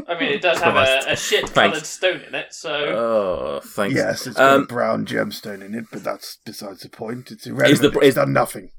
I 0.09 0.18
mean, 0.18 0.31
it 0.31 0.40
does 0.40 0.59
have 0.61 0.75
a, 0.77 1.12
a 1.12 1.16
shit 1.16 1.53
coloured 1.53 1.85
stone 1.85 2.23
in 2.23 2.35
it, 2.35 2.55
so. 2.55 2.71
Oh, 2.73 3.61
thanks. 3.62 3.94
Yes, 3.94 4.27
it's 4.27 4.37
got 4.37 4.55
Um, 4.55 4.62
a 4.62 4.66
brown 4.66 5.05
gemstone 5.07 5.62
in 5.62 5.75
it, 5.75 5.85
but 5.92 6.03
that's 6.03 6.38
besides 6.47 6.81
the 6.81 6.88
point. 6.88 7.31
It's 7.31 7.47
irrelevant. 7.47 7.73
Is 7.73 7.81
the- 7.81 7.99
it's 7.99 8.07
is- 8.09 8.14
done 8.14 8.33
nothing. 8.33 8.71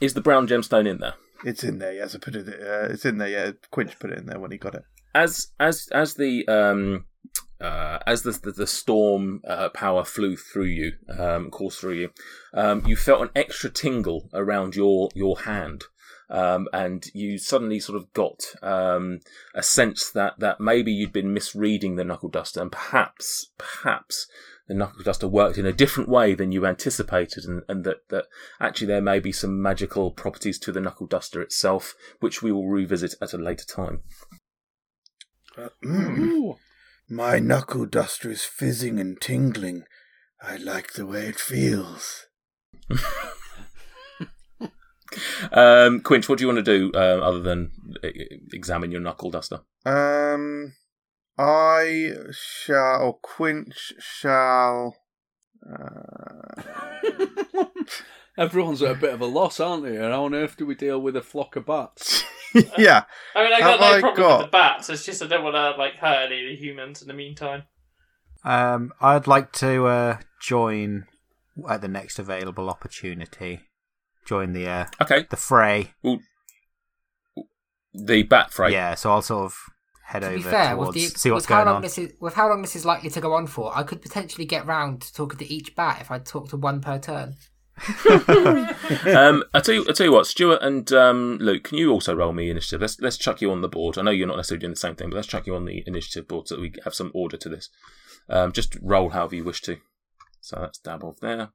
Is 0.00 0.14
the 0.14 0.20
brown 0.20 0.46
gemstone 0.48 0.86
in 0.86 0.98
there? 0.98 1.14
It's 1.44 1.62
in 1.64 1.78
there. 1.78 1.92
Yes, 1.94 2.14
I 2.14 2.18
put 2.18 2.34
it. 2.34 2.48
Uh, 2.48 2.88
it's 2.92 3.04
in 3.04 3.18
there. 3.18 3.28
Yeah, 3.28 3.52
Quinch 3.70 3.98
put 3.98 4.10
it 4.10 4.18
in 4.18 4.26
there 4.26 4.38
when 4.40 4.50
he 4.50 4.58
got 4.58 4.74
it. 4.74 4.82
as 5.14 5.48
as 5.60 5.88
as 5.92 6.14
the 6.14 6.46
um 6.48 7.04
uh, 7.60 7.98
as 8.06 8.22
the 8.22 8.32
the, 8.32 8.52
the 8.52 8.66
storm 8.66 9.40
uh, 9.46 9.68
power 9.70 10.04
flew 10.04 10.36
through 10.36 10.64
you, 10.66 10.92
um, 11.18 11.50
coursed 11.50 11.80
through 11.80 11.94
you, 11.94 12.10
um, 12.52 12.84
you 12.86 12.96
felt 12.96 13.22
an 13.22 13.30
extra 13.36 13.70
tingle 13.70 14.28
around 14.34 14.74
your 14.74 15.08
your 15.14 15.40
hand, 15.40 15.84
Um, 16.30 16.68
and 16.72 17.06
you 17.12 17.38
suddenly 17.38 17.78
sort 17.78 17.96
of 17.96 18.12
got 18.12 18.44
um, 18.62 19.20
a 19.54 19.62
sense 19.62 20.10
that, 20.10 20.38
that 20.38 20.60
maybe 20.60 20.90
you'd 20.90 21.12
been 21.12 21.34
misreading 21.34 21.96
the 21.96 22.04
knuckle 22.04 22.30
duster, 22.30 22.62
and 22.62 22.72
perhaps, 22.72 23.50
perhaps 23.58 24.26
the 24.66 24.74
knuckle 24.74 25.02
duster 25.02 25.28
worked 25.28 25.58
in 25.58 25.66
a 25.66 25.72
different 25.72 26.08
way 26.08 26.34
than 26.34 26.50
you 26.50 26.64
anticipated, 26.66 27.44
and, 27.44 27.62
and 27.68 27.84
that, 27.84 28.08
that 28.08 28.24
actually 28.58 28.86
there 28.86 29.02
may 29.02 29.20
be 29.20 29.32
some 29.32 29.60
magical 29.60 30.10
properties 30.10 30.58
to 30.60 30.72
the 30.72 30.80
knuckle 30.80 31.06
duster 31.06 31.42
itself, 31.42 31.94
which 32.20 32.42
we 32.42 32.50
will 32.50 32.68
revisit 32.68 33.14
at 33.20 33.34
a 33.34 33.38
later 33.38 33.66
time. 33.66 34.02
Uh, 35.58 35.68
mm, 35.84 36.56
my 37.08 37.38
knuckle 37.38 37.84
duster 37.84 38.30
is 38.30 38.44
fizzing 38.44 38.98
and 38.98 39.20
tingling. 39.20 39.84
I 40.42 40.56
like 40.56 40.94
the 40.94 41.06
way 41.06 41.26
it 41.26 41.38
feels. 41.38 42.26
Um, 45.52 46.00
Quinch, 46.00 46.28
what 46.28 46.38
do 46.38 46.42
you 46.44 46.48
want 46.52 46.64
to 46.64 46.78
do 46.78 46.92
uh, 46.94 47.20
other 47.22 47.40
than 47.40 47.70
examine 48.52 48.90
your 48.90 49.00
knuckle 49.00 49.30
duster? 49.30 49.60
Um, 49.86 50.74
I 51.38 52.12
shall, 52.32 53.02
or 53.02 53.18
Quinch 53.22 53.92
shall. 53.98 54.96
Uh, 55.66 56.62
Everyone's 58.36 58.82
at 58.82 58.90
a 58.96 58.98
bit 58.98 59.14
of 59.14 59.20
a 59.20 59.26
loss, 59.26 59.60
aren't 59.60 59.84
they? 59.84 59.94
And 59.96 60.12
how 60.12 60.24
on 60.24 60.34
earth 60.34 60.56
do 60.56 60.66
we 60.66 60.74
deal 60.74 61.00
with 61.00 61.14
a 61.16 61.22
flock 61.22 61.54
of 61.54 61.66
bats? 61.66 62.24
yeah, 62.76 63.04
I 63.34 63.44
mean, 63.44 63.52
I 63.52 63.60
Have 63.60 63.78
got 63.78 63.80
no 63.80 63.86
I 63.96 64.00
problem 64.00 64.16
got- 64.22 64.38
with 64.40 64.46
the 64.48 64.50
bats. 64.50 64.90
It's 64.90 65.04
just 65.04 65.22
I 65.22 65.26
don't 65.26 65.44
want 65.44 65.54
to 65.54 65.70
like 65.80 65.94
hurt 65.96 66.26
any 66.32 66.44
of 66.44 66.48
the 66.50 66.56
humans 66.56 67.00
in 67.00 67.08
the 67.08 67.14
meantime. 67.14 67.62
Um, 68.44 68.92
I'd 69.00 69.26
like 69.26 69.52
to 69.52 69.86
uh, 69.86 70.18
join 70.42 71.06
at 71.68 71.80
the 71.80 71.88
next 71.88 72.18
available 72.18 72.68
opportunity. 72.68 73.60
Join 74.24 74.52
the 74.52 74.66
uh, 74.68 74.86
Okay, 75.02 75.26
the 75.30 75.36
fray. 75.36 75.92
the 77.92 78.22
bat 78.24 78.52
fray. 78.52 78.72
Yeah, 78.72 78.94
so 78.94 79.10
I'll 79.10 79.22
sort 79.22 79.44
of 79.46 79.58
head 80.06 80.20
To 80.20 80.28
over 80.28 80.36
be 80.36 80.42
fair, 80.42 80.76
with, 80.76 80.86
towards 80.86 81.12
the, 81.12 81.18
see 81.18 81.30
what's 81.30 81.44
with 81.44 81.48
how 81.50 81.56
going 81.56 81.66
long 81.66 81.76
on. 81.76 81.82
this 81.82 81.98
is 81.98 82.12
with 82.20 82.34
how 82.34 82.48
long 82.48 82.62
this 82.62 82.76
is 82.76 82.84
likely 82.84 83.10
to 83.10 83.20
go 83.20 83.32
on 83.34 83.46
for, 83.46 83.76
I 83.76 83.82
could 83.82 84.02
potentially 84.02 84.44
get 84.46 84.66
round 84.66 85.02
to 85.02 85.12
talking 85.14 85.38
to 85.38 85.52
each 85.52 85.74
bat 85.76 85.98
if 86.00 86.10
I 86.10 86.18
talk 86.18 86.48
to 86.50 86.56
one 86.56 86.80
per 86.80 86.98
turn. 86.98 87.36
um, 88.08 89.42
I 89.52 89.60
tell 89.60 89.74
you, 89.74 89.84
I 89.88 89.92
tell 89.92 90.06
you 90.06 90.12
what, 90.12 90.26
Stuart 90.28 90.60
and 90.62 90.90
um, 90.92 91.38
Luke, 91.40 91.64
can 91.64 91.76
you 91.78 91.90
also 91.90 92.14
roll 92.14 92.32
me 92.32 92.48
initiative? 92.50 92.80
Let's 92.80 93.00
let's 93.00 93.16
chuck 93.18 93.40
you 93.40 93.50
on 93.50 93.62
the 93.62 93.68
board. 93.68 93.98
I 93.98 94.02
know 94.02 94.10
you're 94.12 94.28
not 94.28 94.36
necessarily 94.36 94.60
doing 94.60 94.72
the 94.74 94.78
same 94.78 94.94
thing, 94.94 95.10
but 95.10 95.16
let's 95.16 95.26
chuck 95.28 95.46
you 95.46 95.56
on 95.56 95.64
the 95.64 95.82
initiative 95.86 96.28
board 96.28 96.46
so 96.48 96.54
that 96.54 96.60
we 96.60 96.72
have 96.84 96.94
some 96.94 97.10
order 97.14 97.36
to 97.36 97.48
this. 97.48 97.70
Um, 98.28 98.52
just 98.52 98.76
roll 98.80 99.10
however 99.10 99.34
you 99.34 99.44
wish 99.44 99.60
to. 99.62 99.78
So 100.40 100.56
that's 100.60 100.78
Dabov 100.78 101.18
there, 101.20 101.50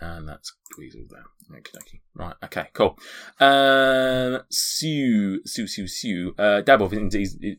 and 0.00 0.28
that's 0.28 0.54
Dweezil 0.76 1.08
there. 1.10 1.24
Okay, 1.58 1.78
okay. 1.78 2.00
Right. 2.14 2.34
Okay. 2.44 2.66
Cool. 2.72 2.98
Um, 3.40 4.40
Sue, 4.50 5.40
Sue, 5.44 5.66
Sue, 5.66 5.86
Sue. 5.86 6.34
Uh, 6.38 6.62
Dabov 6.62 6.92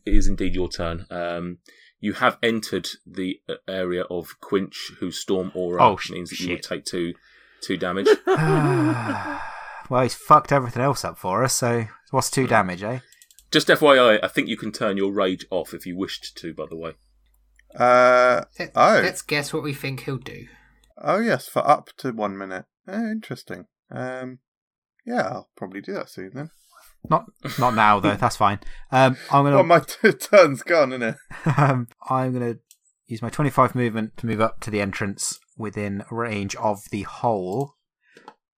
is 0.06 0.28
indeed, 0.28 0.56
your 0.56 0.69
turn. 0.69 1.06
Um, 1.10 1.58
you 2.00 2.13
have 2.13 2.38
entered 2.43 2.88
the 3.06 3.39
uh, 3.50 3.54
area 3.67 4.04
of 4.04 4.39
Quinch, 4.41 4.91
whose 5.00 5.17
storm 5.19 5.52
aura 5.56 5.82
Oh, 5.84 5.98
sh- 5.98 6.12
means 6.12 6.30
that 6.32 6.39
you 6.39 6.52
would 6.52 6.63
take 6.63 6.86
two 6.86 7.13
two 7.62 7.78
damage. 7.78 8.08
well, 8.28 10.04
he's 10.04 10.13
fucked 10.15 10.52
everything 10.52 10.82
else 10.84 11.04
up 11.06 11.17
for 11.17 11.43
us. 11.43 11.54
So 11.54 11.86
what's 12.12 12.30
two 12.30 12.48
damage, 12.48 12.84
eh? 12.84 13.00
Just 13.52 13.67
FYI, 13.67 14.19
I 14.21 14.28
think 14.28 14.48
you 14.50 14.58
can 14.58 14.71
turn 14.71 14.98
your 14.98 15.12
rage 15.13 15.45
off 15.50 15.74
if 15.74 15.86
you 15.86 15.95
wished 15.98 16.36
to. 16.38 16.54
By 16.54 16.65
the 16.69 16.76
way, 16.76 16.91
uh, 17.76 18.43
Let, 18.60 18.71
Oh. 18.76 19.00
Let's 19.04 19.21
guess 19.21 19.54
what 19.54 19.63
we 19.63 19.74
think 19.74 20.02
he'll 20.02 20.17
do. 20.17 20.48
Oh 21.02 21.20
yes, 21.20 21.48
for 21.48 21.68
up 21.68 21.90
to 21.98 22.12
one 22.12 22.38
minute. 22.38 22.66
Oh, 22.88 23.12
interesting. 23.12 23.66
Um, 23.92 24.40
yeah, 25.06 25.22
I'll 25.22 25.50
probably 25.56 25.82
do 25.82 25.94
that 25.94 26.10
soon 26.10 26.32
then. 26.34 26.50
Not 27.10 27.26
not 27.60 27.76
now 27.76 28.00
though. 28.00 28.16
That's 28.16 28.38
fine. 28.38 28.60
Um, 28.92 29.18
I'm 29.32 29.44
gonna 29.44 29.58
Well, 29.58 29.64
my 29.64 29.80
t- 29.88 30.12
turn's 30.12 30.64
gone, 30.64 30.92
isn't 30.94 31.04
it? 31.04 31.16
um, 31.58 31.88
I'm 32.10 32.34
gonna 32.34 32.56
use 33.08 33.22
my 33.22 33.30
25 33.30 33.76
movement 33.76 34.18
to 34.18 34.26
move 34.26 34.42
up 34.42 34.60
to 34.62 34.72
the 34.72 34.82
entrance 34.82 35.40
within 35.58 36.04
range 36.10 36.56
of 36.56 36.80
the 36.92 37.04
hole. 37.04 37.76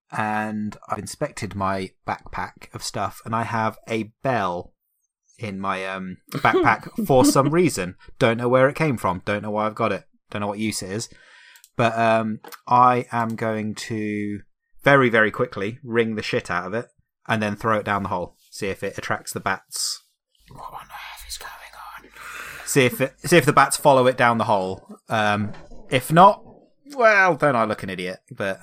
And 0.10 0.78
I've 0.88 1.00
inspected 1.00 1.54
my 1.54 1.92
backpack 2.08 2.74
of 2.74 2.82
stuff, 2.82 3.22
and 3.26 3.36
I 3.36 3.44
have 3.44 3.78
a 3.90 4.14
bell 4.24 4.74
in 5.38 5.60
my 5.60 5.86
um, 5.86 6.18
backpack 6.32 7.06
for 7.06 7.26
some 7.26 7.50
reason. 7.50 7.96
Don't 8.18 8.38
know 8.38 8.48
where 8.48 8.70
it 8.70 8.76
came 8.76 8.96
from. 8.96 9.22
Don't 9.26 9.44
know 9.44 9.52
why 9.52 9.66
I've 9.66 9.76
got 9.76 9.92
it. 9.92 10.06
Don't 10.30 10.42
know 10.42 10.48
what 10.48 10.60
use 10.60 10.82
it 10.82 10.92
is. 10.92 11.10
But 11.78 11.98
um, 11.98 12.42
I 12.68 13.06
am 13.12 13.36
going 13.36 13.76
to 13.76 14.42
very, 14.84 15.10
very 15.10 15.32
quickly 15.32 15.80
ring 15.84 16.16
the 16.16 16.24
shit 16.24 16.52
out 16.52 16.66
of 16.66 16.74
it 16.74 16.88
and 17.28 17.42
then 17.42 17.56
throw 17.56 17.78
it 17.78 17.86
down 17.86 18.04
the 18.04 18.10
hole. 18.10 18.36
See 18.52 18.68
if 18.68 18.84
it 18.84 18.98
attracts 18.98 19.32
the 19.32 19.40
bats 19.40 20.04
What 20.52 20.74
on 20.74 20.88
earth 20.88 21.28
is 21.28 21.38
going 21.38 21.52
on? 21.52 22.10
see 22.66 22.86
if 22.86 23.00
it, 23.00 23.14
see 23.24 23.38
if 23.38 23.46
the 23.46 23.54
bats 23.54 23.78
follow 23.78 24.08
it 24.08 24.18
down 24.18 24.40
the 24.40 24.46
hole. 24.46 24.98
Um, 25.08 25.54
if 25.90 26.12
not, 26.12 26.44
well, 26.96 27.36
then 27.36 27.56
I 27.56 27.66
look 27.66 27.84
an 27.84 27.90
idiot. 27.90 28.20
But 28.32 28.60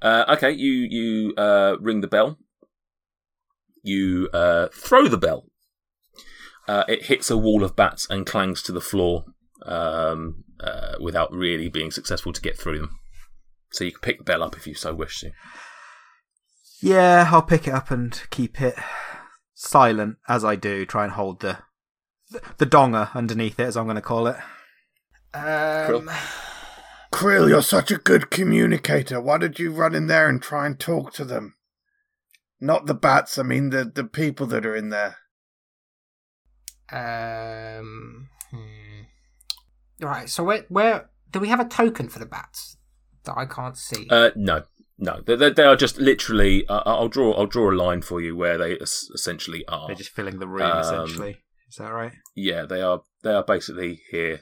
uh, 0.00 0.24
okay, 0.30 0.50
you 0.50 0.72
you 0.72 1.34
uh, 1.36 1.76
ring 1.80 2.00
the 2.00 2.08
bell. 2.08 2.38
You 3.82 4.28
uh, 4.32 4.68
throw 4.72 5.08
the 5.08 5.18
bell. 5.18 5.46
Uh, 6.68 6.84
it 6.88 7.06
hits 7.06 7.30
a 7.30 7.36
wall 7.36 7.64
of 7.64 7.74
bats 7.74 8.08
and 8.08 8.24
clangs 8.24 8.62
to 8.62 8.72
the 8.72 8.80
floor 8.80 9.24
um, 9.66 10.44
uh, 10.62 10.94
without 11.00 11.32
really 11.32 11.68
being 11.68 11.90
successful 11.90 12.32
to 12.32 12.40
get 12.40 12.58
through 12.58 12.78
them. 12.78 12.98
So 13.72 13.84
you 13.84 13.92
can 13.92 14.00
pick 14.00 14.18
the 14.18 14.24
bell 14.24 14.42
up 14.42 14.56
if 14.56 14.66
you 14.66 14.74
so 14.74 14.94
wish 14.94 15.20
to. 15.20 15.30
yeah, 16.80 17.28
I'll 17.30 17.42
pick 17.42 17.66
it 17.66 17.74
up 17.74 17.90
and 17.90 18.20
keep 18.30 18.60
it 18.60 18.76
silent 19.54 20.16
as 20.28 20.44
I 20.44 20.56
do. 20.56 20.84
Try 20.84 21.04
and 21.04 21.12
hold 21.12 21.40
the 21.40 21.58
the 22.58 22.66
donger 22.66 23.14
underneath 23.14 23.58
it, 23.60 23.64
as 23.64 23.76
I'm 23.76 23.84
going 23.84 23.96
to 23.96 24.02
call 24.02 24.26
it. 24.26 24.36
Um, 25.34 26.10
Krill, 27.12 27.48
you're 27.48 27.62
such 27.62 27.90
a 27.90 27.96
good 27.96 28.30
communicator. 28.30 29.20
Why 29.20 29.38
did 29.38 29.58
you 29.58 29.72
run 29.72 29.94
in 29.94 30.06
there 30.06 30.28
and 30.28 30.42
try 30.42 30.66
and 30.66 30.78
talk 30.78 31.12
to 31.14 31.24
them? 31.24 31.54
Not 32.60 32.86
the 32.86 32.94
bats, 32.94 33.38
I 33.38 33.42
mean 33.42 33.70
the, 33.70 33.84
the 33.84 34.04
people 34.04 34.46
that 34.46 34.64
are 34.66 34.76
in 34.76 34.90
there. 34.90 35.16
um. 36.92 38.28
Right. 40.02 40.28
So 40.28 40.44
where 40.44 40.64
where 40.68 41.08
do 41.30 41.38
we 41.40 41.48
have 41.48 41.60
a 41.60 41.64
token 41.64 42.08
for 42.08 42.18
the 42.18 42.26
bats 42.26 42.76
that 43.24 43.36
I 43.38 43.46
can't 43.46 43.76
see? 43.78 44.06
Uh, 44.10 44.30
no, 44.36 44.64
no, 44.98 45.20
they, 45.24 45.36
they, 45.36 45.50
they 45.50 45.62
are 45.64 45.76
just 45.76 45.98
literally. 45.98 46.66
Uh, 46.68 46.82
I'll 46.84 47.08
draw. 47.08 47.32
I'll 47.32 47.46
draw 47.46 47.70
a 47.70 47.72
line 47.74 48.02
for 48.02 48.20
you 48.20 48.36
where 48.36 48.58
they 48.58 48.76
es- 48.78 49.08
essentially 49.14 49.64
are. 49.68 49.86
They're 49.86 49.96
just 49.96 50.10
filling 50.10 50.38
the 50.40 50.48
room, 50.48 50.62
Um, 50.70 50.78
essentially. 50.80 51.38
Is 51.68 51.76
that 51.76 51.92
right? 51.92 52.12
Yeah, 52.36 52.66
they 52.66 52.82
are. 52.82 53.02
They 53.22 53.32
are 53.32 53.44
basically 53.44 54.00
here. 54.10 54.40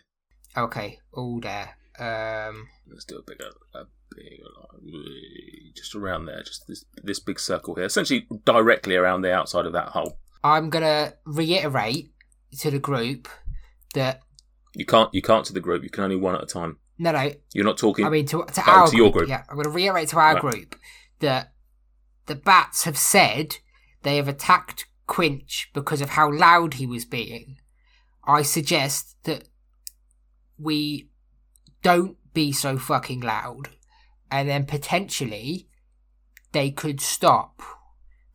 okay. 0.56 0.98
All 1.12 1.40
there. 1.40 1.76
Um. 1.98 2.68
Let's 2.90 3.04
do 3.04 3.18
a 3.18 3.22
bigger, 3.22 3.50
a 3.74 3.84
bigger 4.16 4.44
line, 4.58 5.72
just 5.76 5.94
around 5.94 6.26
there, 6.26 6.42
just 6.42 6.66
this 6.66 6.84
this 7.04 7.20
big 7.20 7.38
circle 7.38 7.74
here, 7.74 7.84
essentially 7.84 8.26
directly 8.44 8.96
around 8.96 9.22
the 9.22 9.32
outside 9.32 9.66
of 9.66 9.72
that 9.74 9.88
hole. 9.88 10.18
I'm 10.42 10.70
gonna 10.70 11.12
reiterate 11.24 12.10
to 12.60 12.70
the 12.70 12.78
group 12.78 13.28
that 13.94 14.22
You 14.74 14.84
can't, 14.86 15.12
you 15.12 15.22
can't 15.22 15.44
to 15.46 15.52
the 15.52 15.60
group. 15.60 15.82
You 15.82 15.90
can 15.90 16.04
only 16.04 16.16
one 16.16 16.34
at 16.36 16.42
a 16.42 16.46
time. 16.46 16.76
no, 16.98 17.12
no. 17.12 17.32
You're 17.54 17.64
not 17.64 17.78
talking. 17.78 18.04
I 18.04 18.10
mean 18.10 18.26
to 18.26 18.44
to 18.44 18.62
Oh, 18.66 18.72
our 18.72 18.86
to 18.88 18.96
your 18.96 19.10
group. 19.10 19.26
group. 19.26 19.28
Yeah, 19.30 19.44
I'm 19.48 19.56
gonna 19.56 19.68
reiterate 19.70 20.08
to 20.10 20.18
our 20.18 20.34
Right. 20.34 20.40
group 20.40 20.76
that 21.20 21.52
the 22.26 22.34
bats 22.36 22.84
have 22.84 22.96
said 22.98 23.56
they 24.02 24.16
have 24.16 24.28
attacked 24.28 24.86
Quinch 25.06 25.70
because 25.74 26.00
of 26.00 26.10
how 26.10 26.32
loud 26.32 26.74
he 26.74 26.86
was 26.86 27.04
being. 27.04 27.58
I 28.24 28.42
suggest 28.42 29.16
that 29.24 29.48
we 30.58 31.08
don't 31.82 32.16
be 32.32 32.52
so 32.52 32.78
fucking 32.78 33.20
loud, 33.20 33.70
and 34.30 34.48
then 34.48 34.66
potentially 34.66 35.68
they 36.52 36.70
could 36.70 37.00
stop 37.00 37.62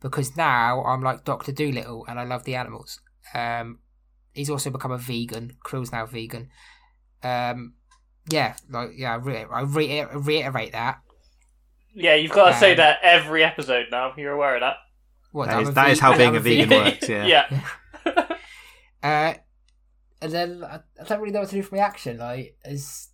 because 0.00 0.36
now 0.36 0.82
I'm 0.84 1.02
like 1.02 1.24
Doctor 1.24 1.52
Doolittle 1.52 2.04
and 2.08 2.18
I 2.20 2.24
love 2.24 2.44
the 2.44 2.54
animals. 2.54 3.00
Um, 3.34 3.78
he's 4.36 4.50
also 4.50 4.70
become 4.70 4.92
a 4.92 4.98
vegan. 4.98 5.56
Krill's 5.64 5.92
now 5.92 6.06
vegan. 6.06 6.50
Um, 7.22 7.74
yeah, 8.30 8.56
like 8.70 8.90
yeah, 8.96 9.12
I, 9.12 9.16
re- 9.16 9.46
I 9.50 9.60
re- 9.62 10.04
reiterate 10.12 10.72
that. 10.72 11.00
Yeah, 11.94 12.14
you've 12.14 12.32
got 12.32 12.50
to 12.52 12.58
say 12.58 12.72
Um, 12.72 12.76
that 12.78 12.98
every 13.02 13.42
episode 13.42 13.86
now. 13.90 14.12
You're 14.16 14.32
aware 14.32 14.54
of 14.56 14.60
that. 14.60 14.76
What, 15.32 15.46
That 15.46 15.56
I'm 15.56 15.62
is, 15.62 15.68
a 15.70 15.72
that 15.72 15.90
is 15.90 16.00
how 16.00 16.16
being 16.16 16.36
a 16.36 16.40
vegan 16.40 16.70
works. 16.70 17.08
Yeah. 17.08 17.26
yeah. 17.26 18.26
Uh, 19.02 19.34
and 20.20 20.32
then 20.32 20.64
I, 20.64 20.80
I 21.00 21.04
don't 21.04 21.20
really 21.20 21.30
know 21.32 21.40
what 21.40 21.50
to 21.50 21.54
do 21.54 21.62
for 21.62 21.76
my 21.76 21.80
action. 21.82 22.18
Like, 22.18 22.56
as 22.64 23.08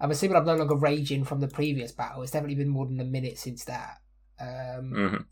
I'm 0.00 0.10
assuming 0.12 0.36
I'm 0.36 0.44
no 0.44 0.54
longer 0.54 0.76
raging 0.76 1.24
from 1.24 1.40
the 1.40 1.48
previous 1.48 1.90
battle. 1.90 2.22
It's 2.22 2.30
definitely 2.30 2.54
been 2.56 2.68
more 2.68 2.86
than 2.86 3.00
a 3.00 3.04
minute 3.04 3.38
since 3.38 3.64
that. 3.64 3.96
Um, 4.40 4.92
Mhm. 4.94 5.24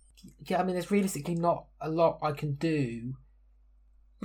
Yeah, 0.46 0.60
I 0.60 0.64
mean, 0.64 0.74
there's 0.74 0.90
realistically 0.90 1.36
not 1.36 1.66
a 1.80 1.88
lot 1.88 2.18
I 2.22 2.32
can 2.32 2.54
do. 2.54 3.14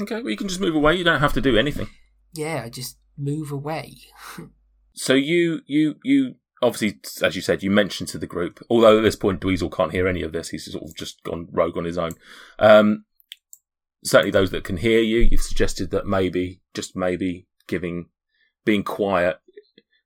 Okay, 0.01 0.21
well, 0.21 0.29
you 0.29 0.37
can 0.37 0.47
just 0.47 0.61
move 0.61 0.75
away. 0.75 0.95
You 0.95 1.03
don't 1.03 1.19
have 1.19 1.33
to 1.33 1.41
do 1.41 1.57
anything. 1.57 1.87
Yeah, 2.33 2.63
I 2.65 2.69
just 2.69 2.97
move 3.17 3.51
away. 3.51 3.97
So 4.93 5.13
you 5.13 5.61
you 5.67 5.95
you 6.03 6.35
obviously, 6.61 6.99
as 7.25 7.35
you 7.35 7.41
said, 7.41 7.63
you 7.63 7.71
mentioned 7.71 8.09
to 8.09 8.17
the 8.17 8.27
group, 8.27 8.63
although 8.69 8.97
at 8.97 9.01
this 9.01 9.15
point 9.15 9.41
Dweezil 9.41 9.75
can't 9.75 9.91
hear 9.91 10.07
any 10.07 10.21
of 10.21 10.31
this, 10.31 10.49
he's 10.49 10.71
sort 10.71 10.83
of 10.83 10.95
just 10.95 11.23
gone 11.23 11.47
rogue 11.51 11.77
on 11.77 11.85
his 11.85 11.97
own. 11.97 12.11
Um, 12.59 13.05
certainly, 14.03 14.31
those 14.31 14.51
that 14.51 14.63
can 14.63 14.77
hear 14.77 14.99
you, 14.99 15.19
you've 15.19 15.41
suggested 15.41 15.91
that 15.91 16.05
maybe, 16.05 16.61
just 16.73 16.95
maybe, 16.95 17.47
giving, 17.67 18.09
being 18.65 18.83
quiet, 18.83 19.39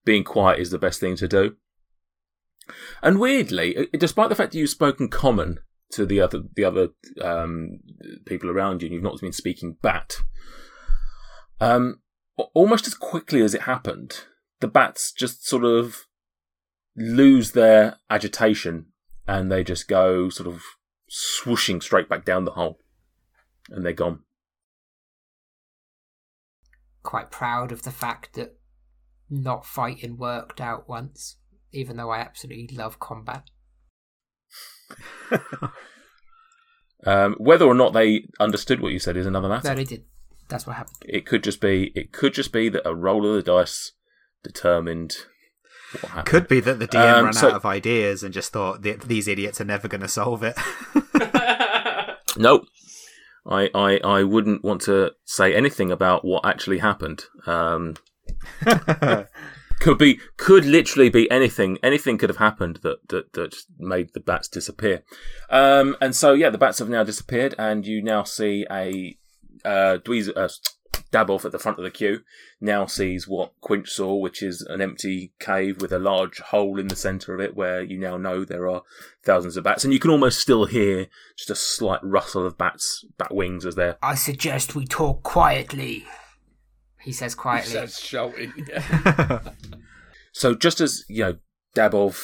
being 0.05 0.23
quiet 0.23 0.60
is 0.60 0.71
the 0.71 0.79
best 0.79 0.99
thing 0.99 1.15
to 1.17 1.27
do. 1.27 1.55
And 3.01 3.19
weirdly, 3.19 3.77
uh, 3.77 3.86
despite 3.97 4.29
the 4.29 4.36
fact 4.36 4.51
that 4.51 4.58
you've 4.58 4.69
spoken 4.69 5.10
common 5.10 5.60
to 5.91 6.05
the 6.05 6.19
other 6.19 6.43
the 6.55 6.63
other 6.63 6.89
um, 7.21 7.79
people 8.25 8.49
around 8.49 8.81
you, 8.81 8.87
and 8.87 8.93
you've 8.93 9.03
not 9.03 9.19
been 9.21 9.31
speaking 9.31 9.77
bat, 9.81 10.17
um, 11.59 12.01
almost 12.53 12.87
as 12.87 12.93
quickly 12.93 13.41
as 13.41 13.53
it 13.53 13.61
happened, 13.61 14.25
the 14.59 14.67
bats 14.67 15.11
just 15.11 15.47
sort 15.47 15.63
of 15.63 16.05
lose 16.95 17.51
their 17.51 17.97
agitation 18.09 18.85
and 19.27 19.51
they 19.51 19.63
just 19.63 19.87
go 19.87 20.29
sort 20.29 20.47
of 20.47 20.61
swooshing 21.09 21.81
straight 21.81 22.09
back 22.09 22.25
down 22.25 22.45
the 22.45 22.51
hole, 22.51 22.79
and 23.69 23.85
they're 23.85 23.93
gone. 23.93 24.19
Quite 27.03 27.31
proud 27.31 27.71
of 27.71 27.83
the 27.83 27.91
fact 27.91 28.33
that 28.33 28.57
not 29.29 29.65
fighting 29.65 30.17
worked 30.17 30.61
out 30.61 30.87
once, 30.87 31.37
even 31.71 31.97
though 31.97 32.09
I 32.09 32.19
absolutely 32.19 32.75
love 32.75 32.99
combat. 32.99 33.49
Um, 37.07 37.35
whether 37.37 37.65
or 37.65 37.75
not 37.75 37.93
they 37.93 38.27
understood 38.39 38.79
what 38.79 38.91
you 38.91 38.97
said 38.97 39.15
is 39.15 39.27
another 39.27 39.47
matter. 39.47 39.67
No, 39.69 39.75
they 39.75 39.83
did. 39.83 40.05
That's 40.49 40.65
what 40.65 40.75
happened. 40.77 40.97
It 41.05 41.27
could 41.27 41.43
just 41.43 41.61
be 41.61 41.91
it 41.95 42.11
could 42.11 42.33
just 42.33 42.51
be 42.51 42.67
that 42.69 42.87
a 42.87 42.95
roll 42.95 43.27
of 43.27 43.35
the 43.35 43.43
dice 43.43 43.91
determined 44.43 45.15
what 46.01 46.09
happened. 46.13 46.25
Could 46.25 46.47
be 46.47 46.59
that 46.61 46.79
the 46.79 46.87
DM 46.87 47.13
Um, 47.19 47.25
ran 47.25 47.33
so- 47.33 47.49
out 47.49 47.55
of 47.57 47.65
ideas 47.65 48.23
and 48.23 48.33
just 48.33 48.51
thought 48.51 48.81
these 48.81 49.27
idiots 49.27 49.61
are 49.61 49.65
never 49.65 49.87
going 49.87 50.01
to 50.01 50.07
solve 50.07 50.41
it. 50.43 50.57
No, 52.37 52.65
I, 53.45 53.69
I 53.73 53.99
I 54.03 54.23
wouldn't 54.23 54.61
want 54.63 54.81
to 54.81 55.11
say 55.23 55.55
anything 55.55 55.89
about 55.91 56.25
what 56.25 56.45
actually 56.45 56.79
happened. 56.79 57.23
Um, 57.45 57.95
could 59.85 59.99
be 59.99 60.19
could 60.35 60.65
literally 60.65 61.09
be 61.09 61.29
anything. 61.29 61.77
Anything 61.83 62.17
could 62.17 62.29
have 62.29 62.37
happened 62.37 62.79
that 62.81 63.07
that 63.09 63.33
that 63.33 63.55
made 63.77 64.13
the 64.13 64.19
bats 64.19 64.47
disappear. 64.47 65.03
Um, 65.51 65.95
and 66.01 66.15
so 66.15 66.33
yeah, 66.33 66.49
the 66.49 66.57
bats 66.57 66.79
have 66.79 66.89
now 66.89 67.03
disappeared, 67.03 67.53
and 67.59 67.85
you 67.85 68.01
now 68.01 68.23
see 68.23 68.65
a 68.71 69.15
uh, 69.63 69.99
Dweez, 70.03 70.35
uh, 70.35 70.49
at 71.13 71.51
the 71.51 71.59
front 71.59 71.77
of 71.77 71.83
the 71.85 71.91
queue 71.91 72.21
now 72.59 72.87
sees 72.87 73.27
what 73.27 73.53
Quinch 73.61 73.87
saw, 73.87 74.15
which 74.15 74.41
is 74.41 74.61
an 74.63 74.81
empty 74.81 75.31
cave 75.39 75.79
with 75.79 75.93
a 75.93 75.99
large 75.99 76.39
hole 76.39 76.79
in 76.79 76.87
the 76.87 76.95
centre 76.95 77.35
of 77.35 77.39
it, 77.39 77.55
where 77.55 77.83
you 77.83 77.99
now 77.99 78.17
know 78.17 78.43
there 78.43 78.67
are 78.67 78.81
thousands 79.23 79.55
of 79.55 79.63
bats, 79.63 79.83
and 79.83 79.93
you 79.93 79.99
can 79.99 80.09
almost 80.09 80.39
still 80.39 80.65
hear 80.65 81.07
just 81.37 81.51
a 81.51 81.55
slight 81.55 82.03
rustle 82.03 82.45
of 82.45 82.57
bats, 82.57 83.05
bat 83.19 83.33
wings 83.33 83.67
as 83.67 83.75
they're. 83.75 83.97
I 84.01 84.15
suggest 84.15 84.73
we 84.73 84.85
talk 84.85 85.21
quietly. 85.21 86.05
He 87.05 87.11
says 87.11 87.35
quietly. 87.35 87.71
Says 87.71 87.99
shouting. 87.99 88.51
Yeah. 88.67 89.39
So 90.33 90.53
just 90.53 90.81
as 90.81 91.05
you 91.07 91.23
know, 91.23 91.37
Dabov 91.77 92.19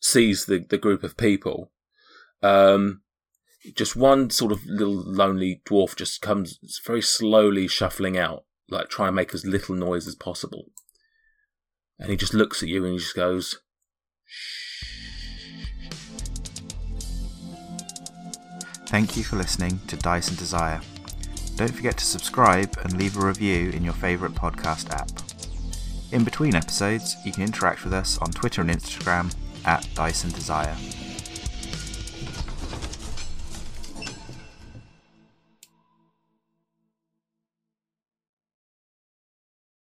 sees 0.00 0.46
the 0.46 0.64
the 0.66 0.78
group 0.78 1.04
of 1.04 1.18
people, 1.18 1.70
um, 2.42 3.02
just 3.74 3.94
one 3.94 4.30
sort 4.30 4.52
of 4.52 4.64
little 4.64 4.94
lonely 4.94 5.60
dwarf 5.66 5.94
just 5.96 6.22
comes 6.22 6.58
very 6.86 7.02
slowly 7.02 7.68
shuffling 7.68 8.16
out, 8.16 8.46
like 8.70 8.88
try 8.88 9.08
and 9.08 9.16
make 9.16 9.34
as 9.34 9.44
little 9.44 9.74
noise 9.74 10.08
as 10.08 10.14
possible. 10.14 10.70
And 11.98 12.08
he 12.08 12.16
just 12.16 12.32
looks 12.32 12.62
at 12.62 12.70
you 12.70 12.84
and 12.84 12.94
he 12.94 12.98
just 13.00 13.14
goes, 13.14 13.60
Shh. 14.24 15.66
Thank 18.86 19.18
you 19.18 19.24
for 19.24 19.36
listening 19.36 19.80
to 19.88 19.96
Dice 19.98 20.28
and 20.28 20.38
Desire. 20.38 20.80
Don't 21.56 21.74
forget 21.74 21.96
to 21.96 22.04
subscribe 22.04 22.76
and 22.84 22.98
leave 22.98 23.16
a 23.16 23.26
review 23.26 23.70
in 23.70 23.82
your 23.82 23.94
favourite 23.94 24.34
podcast 24.34 24.90
app. 24.90 25.08
In 26.12 26.22
between 26.22 26.54
episodes, 26.54 27.16
you 27.24 27.32
can 27.32 27.44
interact 27.44 27.82
with 27.82 27.94
us 27.94 28.18
on 28.18 28.30
Twitter 28.30 28.60
and 28.60 28.70
Instagram 28.70 29.34
at 29.64 29.88
Dice 29.94 30.24
and 30.24 30.34
Desire. 30.34 30.76